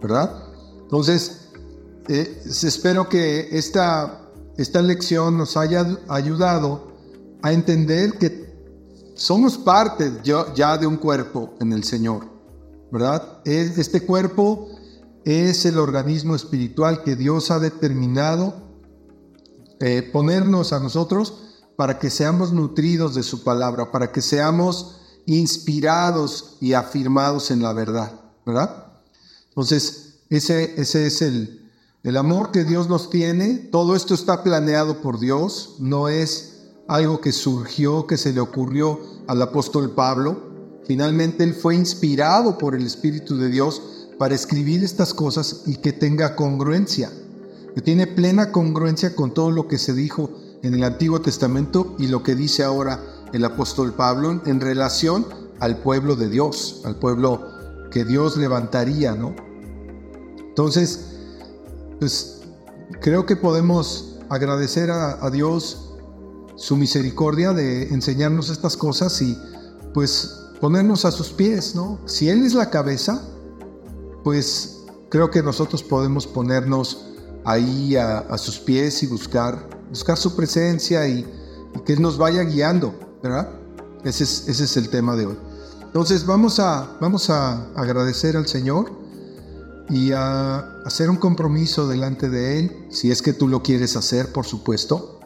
¿verdad? 0.00 0.44
Entonces, 0.82 1.48
eh, 2.08 2.42
espero 2.46 3.08
que 3.08 3.48
esta, 3.52 4.23
esta 4.56 4.82
lección 4.82 5.36
nos 5.36 5.56
haya 5.56 5.98
ayudado 6.08 6.92
a 7.42 7.52
entender 7.52 8.18
que 8.18 8.44
somos 9.14 9.58
parte 9.58 10.12
ya 10.22 10.78
de 10.78 10.86
un 10.86 10.96
cuerpo 10.96 11.54
en 11.60 11.72
el 11.72 11.84
Señor, 11.84 12.26
¿verdad? 12.90 13.40
Este 13.44 14.04
cuerpo 14.04 14.70
es 15.24 15.64
el 15.64 15.78
organismo 15.78 16.34
espiritual 16.34 17.02
que 17.02 17.16
Dios 17.16 17.50
ha 17.50 17.58
determinado 17.58 18.54
eh, 19.80 20.02
ponernos 20.12 20.72
a 20.72 20.80
nosotros 20.80 21.34
para 21.76 21.98
que 21.98 22.10
seamos 22.10 22.52
nutridos 22.52 23.14
de 23.14 23.22
su 23.22 23.42
palabra, 23.42 23.90
para 23.90 24.12
que 24.12 24.22
seamos 24.22 25.00
inspirados 25.26 26.56
y 26.60 26.74
afirmados 26.74 27.50
en 27.50 27.62
la 27.62 27.72
verdad, 27.72 28.20
¿verdad? 28.46 28.92
Entonces, 29.48 30.20
ese, 30.30 30.80
ese 30.80 31.06
es 31.06 31.22
el, 31.22 31.63
el 32.04 32.18
amor 32.18 32.50
que 32.50 32.64
Dios 32.64 32.88
nos 32.88 33.08
tiene. 33.08 33.54
Todo 33.72 33.96
esto 33.96 34.14
está 34.14 34.44
planeado 34.44 35.00
por 35.00 35.18
Dios, 35.18 35.76
no 35.78 36.08
es 36.08 36.66
algo 36.86 37.20
que 37.20 37.32
surgió, 37.32 38.06
que 38.06 38.18
se 38.18 38.32
le 38.32 38.40
ocurrió 38.40 39.00
al 39.26 39.40
apóstol 39.40 39.90
Pablo. 39.92 40.52
Finalmente 40.86 41.44
él 41.44 41.54
fue 41.54 41.74
inspirado 41.74 42.58
por 42.58 42.74
el 42.74 42.84
Espíritu 42.84 43.38
de 43.38 43.48
Dios 43.48 43.82
para 44.18 44.34
escribir 44.34 44.84
estas 44.84 45.14
cosas 45.14 45.62
y 45.66 45.76
que 45.76 45.94
tenga 45.94 46.36
congruencia, 46.36 47.10
que 47.74 47.80
tiene 47.80 48.06
plena 48.06 48.52
congruencia 48.52 49.16
con 49.16 49.32
todo 49.32 49.50
lo 49.50 49.66
que 49.66 49.78
se 49.78 49.94
dijo 49.94 50.30
en 50.62 50.74
el 50.74 50.84
Antiguo 50.84 51.22
Testamento 51.22 51.96
y 51.98 52.08
lo 52.08 52.22
que 52.22 52.34
dice 52.34 52.64
ahora 52.64 53.00
el 53.32 53.44
apóstol 53.46 53.94
Pablo 53.94 54.42
en 54.44 54.60
relación 54.60 55.26
al 55.58 55.78
pueblo 55.78 56.16
de 56.16 56.28
Dios, 56.28 56.82
al 56.84 56.96
pueblo 56.96 57.48
que 57.90 58.04
Dios 58.04 58.36
levantaría, 58.36 59.14
¿no? 59.14 59.34
Entonces, 60.38 61.13
pues 61.98 62.40
creo 63.00 63.26
que 63.26 63.36
podemos 63.36 64.16
agradecer 64.28 64.90
a, 64.90 65.30
Dios 65.30 65.90
su 66.56 66.76
misericordia 66.76 67.52
de 67.52 67.88
enseñarnos 67.88 68.50
estas 68.50 68.76
cosas 68.76 69.20
y 69.22 69.38
pues 69.92 70.40
ponernos 70.60 71.04
a 71.04 71.10
sus 71.10 71.28
pies, 71.30 71.74
¿no? 71.74 71.98
Si 72.06 72.28
Él 72.28 72.44
es 72.44 72.54
la 72.54 72.70
cabeza, 72.70 73.22
pues 74.22 74.84
creo 75.08 75.30
que 75.30 75.42
nosotros 75.42 75.82
podemos 75.82 76.26
ponernos 76.26 77.06
ahí 77.44 77.96
a, 77.96 78.36
sus 78.38 78.58
pies 78.58 79.02
y 79.02 79.06
buscar, 79.06 79.68
buscar 79.90 80.16
su 80.16 80.34
presencia 80.34 81.06
y, 81.06 81.26
que 81.84 81.94
Él 81.94 82.02
nos 82.02 82.16
vaya 82.16 82.42
guiando, 82.44 82.94
¿verdad? 83.22 83.50
Ese 84.04 84.24
es, 84.24 84.48
ese 84.48 84.64
es 84.64 84.76
el 84.76 84.88
tema 84.90 85.16
de 85.16 85.26
hoy. 85.26 85.36
Entonces 85.82 86.24
vamos 86.24 86.60
a, 86.60 86.96
vamos 87.00 87.30
a 87.30 87.66
agradecer 87.74 88.36
al 88.36 88.46
Señor 88.46 89.03
y 89.90 90.12
a 90.12 90.58
hacer 90.84 91.10
un 91.10 91.16
compromiso 91.16 91.88
delante 91.88 92.28
de 92.30 92.58
Él, 92.58 92.86
si 92.90 93.10
es 93.10 93.22
que 93.22 93.32
tú 93.32 93.48
lo 93.48 93.62
quieres 93.62 93.96
hacer, 93.96 94.32
por 94.32 94.46
supuesto, 94.46 95.20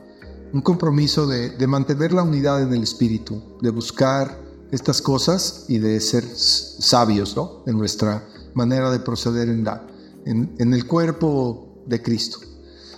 un 0.53 0.63
compromiso 0.63 1.27
de, 1.27 1.51
de 1.51 1.67
mantener 1.67 2.13
la 2.13 2.23
unidad 2.23 2.63
en 2.63 2.73
el 2.73 2.83
Espíritu, 2.83 3.43
de 3.61 3.71
buscar 3.71 4.49
estas 4.71 5.01
cosas 5.01 5.65
y 5.69 5.79
de 5.79 6.01
ser 6.01 6.25
sabios 6.25 7.37
¿no? 7.37 7.63
en 7.67 7.79
nuestra 7.79 8.27
manera 8.55 8.91
de 8.91 9.01
proceder 9.01 9.49
en, 9.49 9.65
la, 9.65 9.87
en, 10.25 10.75
el 10.75 10.87
cuerpo 10.87 11.83
de 11.87 12.03
Cristo. 12.03 12.39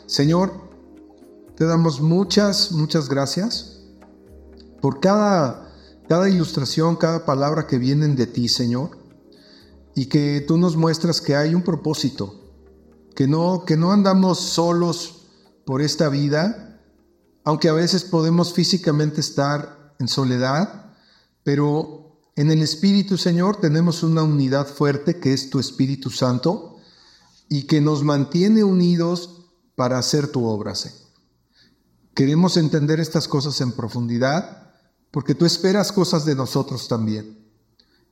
Señor, 0.07 0.53
te 1.57 1.64
damos 1.64 2.01
muchas, 2.01 2.73
muchas 2.73 3.09
gracias 3.09 3.83
por 4.81 5.01
cada, 5.01 5.73
cada 6.09 6.29
ilustración, 6.29 6.96
cada 6.96 7.25
palabra 7.25 7.66
que 7.66 7.79
vienen 7.79 8.16
de 8.16 8.27
ti, 8.27 8.49
Señor, 8.49 8.99
y 9.94 10.07
que 10.07 10.40
tú 10.46 10.57
nos 10.57 10.76
muestras 10.76 11.20
que 11.20 11.37
hay 11.37 11.55
un 11.55 11.62
propósito, 11.62 12.53
que 13.14 13.26
no, 13.26 13.64
que 13.66 13.76
no 13.76 13.92
andamos 13.92 14.38
solos 14.38 15.26
por 15.64 15.83
esta 15.83 16.09
vida, 16.09 16.81
aunque 17.44 17.68
a 17.68 17.72
veces 17.72 18.05
podemos 18.05 18.53
físicamente 18.53 19.20
estar 19.20 19.94
en 19.98 20.09
soledad, 20.09 20.94
pero 21.42 22.20
en 22.37 22.50
el 22.50 22.62
Espíritu, 22.62 23.18
Señor, 23.18 23.61
tenemos 23.61 24.03
una 24.03 24.22
unidad 24.22 24.66
fuerte 24.66 25.18
que 25.18 25.33
es 25.33 25.50
tu 25.50 25.59
Espíritu 25.59 26.11
Santo 26.11 26.76
y 27.48 27.64
que 27.64 27.81
nos 27.81 28.05
mantiene 28.05 28.64
unidos 28.64 29.48
para 29.74 29.98
hacer 29.98 30.29
tu 30.29 30.46
obra, 30.46 30.74
Señor. 30.74 30.98
Queremos 32.14 32.57
entender 32.57 33.00
estas 33.00 33.29
cosas 33.29 33.61
en 33.61 33.72
profundidad 33.72 34.72
porque 35.11 35.35
tú 35.35 35.44
esperas 35.44 35.92
cosas 35.92 36.24
de 36.24 36.35
nosotros 36.35 36.88
también. 36.88 37.38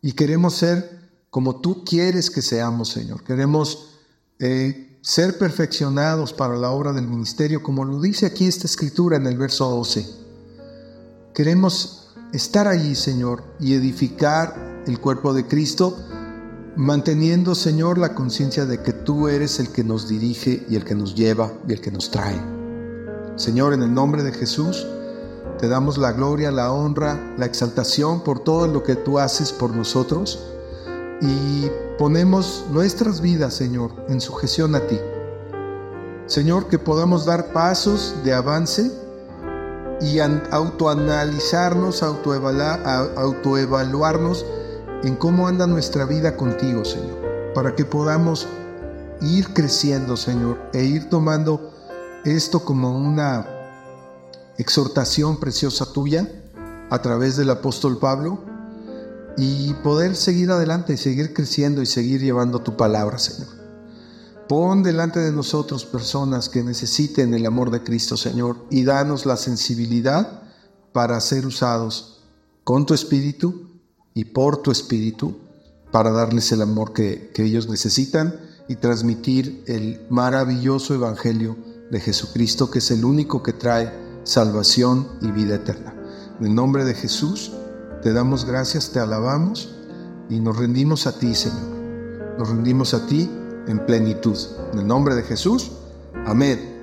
Y 0.01 0.13
queremos 0.13 0.55
ser 0.55 0.98
como 1.31 1.61
tú 1.61 1.85
quieres 1.85 2.31
que 2.31 2.43
seamos, 2.43 2.89
Señor. 2.89 3.23
Queremos 3.23 3.91
eh, 4.39 4.99
ser 5.03 5.39
perfeccionados 5.39 6.33
para 6.33 6.57
la 6.57 6.71
obra 6.71 6.93
del 6.93 7.07
ministerio, 7.07 7.63
como 7.63 7.85
lo 7.85 8.01
dice 8.01 8.27
aquí 8.27 8.47
esta 8.47 8.67
escritura 8.67 9.17
en 9.17 9.27
el 9.27 9.37
verso 9.37 9.69
12. 9.69 10.07
Queremos 11.35 12.15
estar 12.33 12.67
allí, 12.67 12.95
Señor, 12.95 13.45
y 13.61 13.75
edificar 13.75 14.83
el 14.87 14.99
cuerpo 15.01 15.35
de 15.35 15.47
Cristo, 15.47 15.97
manteniendo, 16.77 17.55
Señor, 17.55 17.99
la 17.99 18.15
conciencia 18.15 18.65
de 18.65 18.83
que 18.83 18.93
tú 18.93 19.29
eres 19.29 19.61
el 19.61 19.71
que 19.71 19.85
nos 19.85 20.09
dirige 20.09 20.65
y 20.69 20.77
el 20.77 20.85
que 20.85 20.95
nos 20.95 21.15
lleva 21.15 21.53
y 21.69 21.73
el 21.73 21.81
que 21.81 21.91
nos 21.91 22.11
trae. 22.11 22.41
Señor, 23.37 23.75
en 23.75 23.83
el 23.83 23.93
nombre 23.93 24.23
de 24.23 24.33
Jesús, 24.33 24.87
te 25.59 25.69
damos 25.69 25.99
la 25.99 26.13
gloria, 26.13 26.51
la 26.51 26.73
honra, 26.73 27.35
la 27.37 27.47
exaltación 27.47 28.23
por 28.23 28.41
todo 28.41 28.67
lo 28.67 28.83
que 28.83 28.97
tú 28.97 29.19
haces 29.19 29.53
por 29.53 29.75
nosotros 29.75 30.39
y 31.21 31.71
ponemos 31.99 32.65
nuestras 32.71 33.21
vidas, 33.21 33.55
Señor, 33.55 33.93
en 34.09 34.21
sujeción 34.21 34.75
a 34.75 34.81
ti. 34.87 34.99
Señor, 36.27 36.69
que 36.69 36.79
podamos 36.79 37.25
dar 37.25 37.53
pasos 37.53 38.15
de 38.23 38.33
avance 38.33 38.93
y 40.01 40.21
autoanalizarnos, 40.21 42.03
autoevaluarnos 42.03 44.47
en 45.03 45.17
cómo 45.17 45.49
anda 45.49 45.67
nuestra 45.67 46.05
vida 46.05 46.37
contigo, 46.37 46.85
Señor, 46.85 47.19
para 47.55 47.75
que 47.75 47.85
podamos 47.85 48.47
ir 49.21 49.53
creciendo, 49.55 50.17
Señor, 50.17 50.57
e 50.73 50.85
ir 50.85 51.09
tomando 51.09 51.73
esto 52.25 52.65
como 52.65 52.97
una 52.97 53.45
exhortación 54.57 55.41
preciosa 55.41 55.93
tuya 55.93 56.29
a 56.91 57.03
través 57.03 57.37
del 57.37 57.51
apóstol 57.51 57.99
Pablo 57.99 58.48
y 59.39 59.73
poder 59.85 60.17
seguir 60.17 60.51
adelante, 60.51 60.97
seguir 60.97 61.33
creciendo 61.33 61.81
y 61.81 61.87
seguir 61.87 62.21
llevando 62.21 62.59
tu 62.59 62.77
palabra, 62.77 63.19
Señor. 63.19 63.49
Pon 64.49 64.83
delante 64.83 65.21
de 65.21 65.31
nosotros 65.31 65.85
personas 65.85 66.49
que 66.49 66.65
necesiten 66.65 67.33
el 67.35 67.47
amor 67.47 67.71
de 67.71 67.85
Cristo, 67.85 68.17
Señor, 68.17 68.67
y 68.69 68.83
danos 68.83 69.27
la 69.27 69.37
sensibilidad 69.37 70.43
para 70.93 71.21
ser 71.21 71.47
usados 71.47 72.25
con 72.65 72.85
tu 72.85 72.95
espíritu 72.95 73.69
y 74.13 74.25
por 74.25 74.61
tu 74.61 74.73
espíritu 74.73 75.39
para 75.93 76.11
darles 76.11 76.51
el 76.51 76.63
amor 76.63 76.93
que, 76.93 77.31
que 77.33 77.45
ellos 77.45 77.69
necesitan 77.69 78.35
y 78.69 78.77
transmitir 78.77 79.63
el 79.69 80.01
maravilloso 80.11 80.95
evangelio 80.95 81.57
de 81.93 82.01
Jesucristo, 82.01 82.71
que 82.71 82.81
es 82.81 82.91
el 82.91 83.05
único 83.05 83.43
que 83.43 83.53
trae 83.53 83.93
salvación 84.25 85.09
y 85.23 85.31
vida 85.31 85.55
eterna. 85.55 85.95
En 86.41 86.47
el 86.47 86.55
nombre 86.55 86.85
de 86.85 86.95
Jesús, 86.95 87.53
te 88.09 88.15
damos 88.15 88.47
gracias, 88.47 88.91
te 88.91 89.01
alabamos 89.01 89.69
y 90.31 90.41
nos 90.41 90.57
rendimos 90.57 91.07
a 91.07 91.19
ti, 91.19 91.35
Señor. 91.35 91.61
Nos 92.39 92.49
rendimos 92.49 92.95
a 92.95 93.07
ti 93.07 93.31
en 93.67 93.85
plenitud. 93.85 94.35
En 94.73 94.79
el 94.79 94.87
nombre 94.87 95.15
de 95.15 95.25
Jesús, 95.25 95.73
amén. 96.25 96.75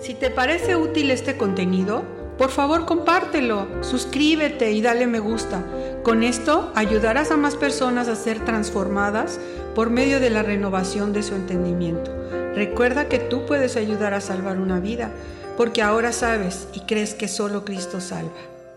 Si 0.00 0.14
te 0.14 0.30
parece 0.30 0.74
útil 0.74 1.12
este 1.12 1.36
contenido, 1.36 2.02
por 2.36 2.50
favor 2.50 2.84
compártelo, 2.84 3.68
suscríbete 3.82 4.72
y 4.72 4.82
dale 4.82 5.06
me 5.06 5.20
gusta. 5.20 5.64
Con 6.02 6.24
esto 6.24 6.72
ayudarás 6.74 7.30
a 7.30 7.36
más 7.36 7.54
personas 7.54 8.08
a 8.08 8.16
ser 8.16 8.44
transformadas 8.44 9.38
por 9.76 9.90
medio 9.90 10.18
de 10.18 10.30
la 10.30 10.42
renovación 10.42 11.12
de 11.12 11.22
su 11.22 11.36
entendimiento. 11.36 12.10
Recuerda 12.54 13.08
que 13.08 13.18
tú 13.18 13.46
puedes 13.46 13.76
ayudar 13.76 14.14
a 14.14 14.20
salvar 14.20 14.58
una 14.58 14.80
vida, 14.80 15.10
porque 15.56 15.82
ahora 15.82 16.12
sabes 16.12 16.68
y 16.74 16.80
crees 16.80 17.14
que 17.14 17.28
solo 17.28 17.64
Cristo 17.64 18.00
salva. 18.00 18.32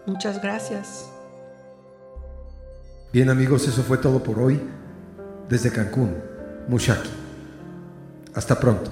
Muchas 0.06 0.42
gracias. 0.42 1.10
Bien 3.12 3.30
amigos, 3.30 3.68
eso 3.68 3.82
fue 3.84 3.98
todo 3.98 4.22
por 4.22 4.40
hoy 4.40 4.60
desde 5.50 5.72
Cancún, 5.72 6.16
Mushaki. 6.68 7.10
Hasta 8.34 8.60
pronto. 8.60 8.92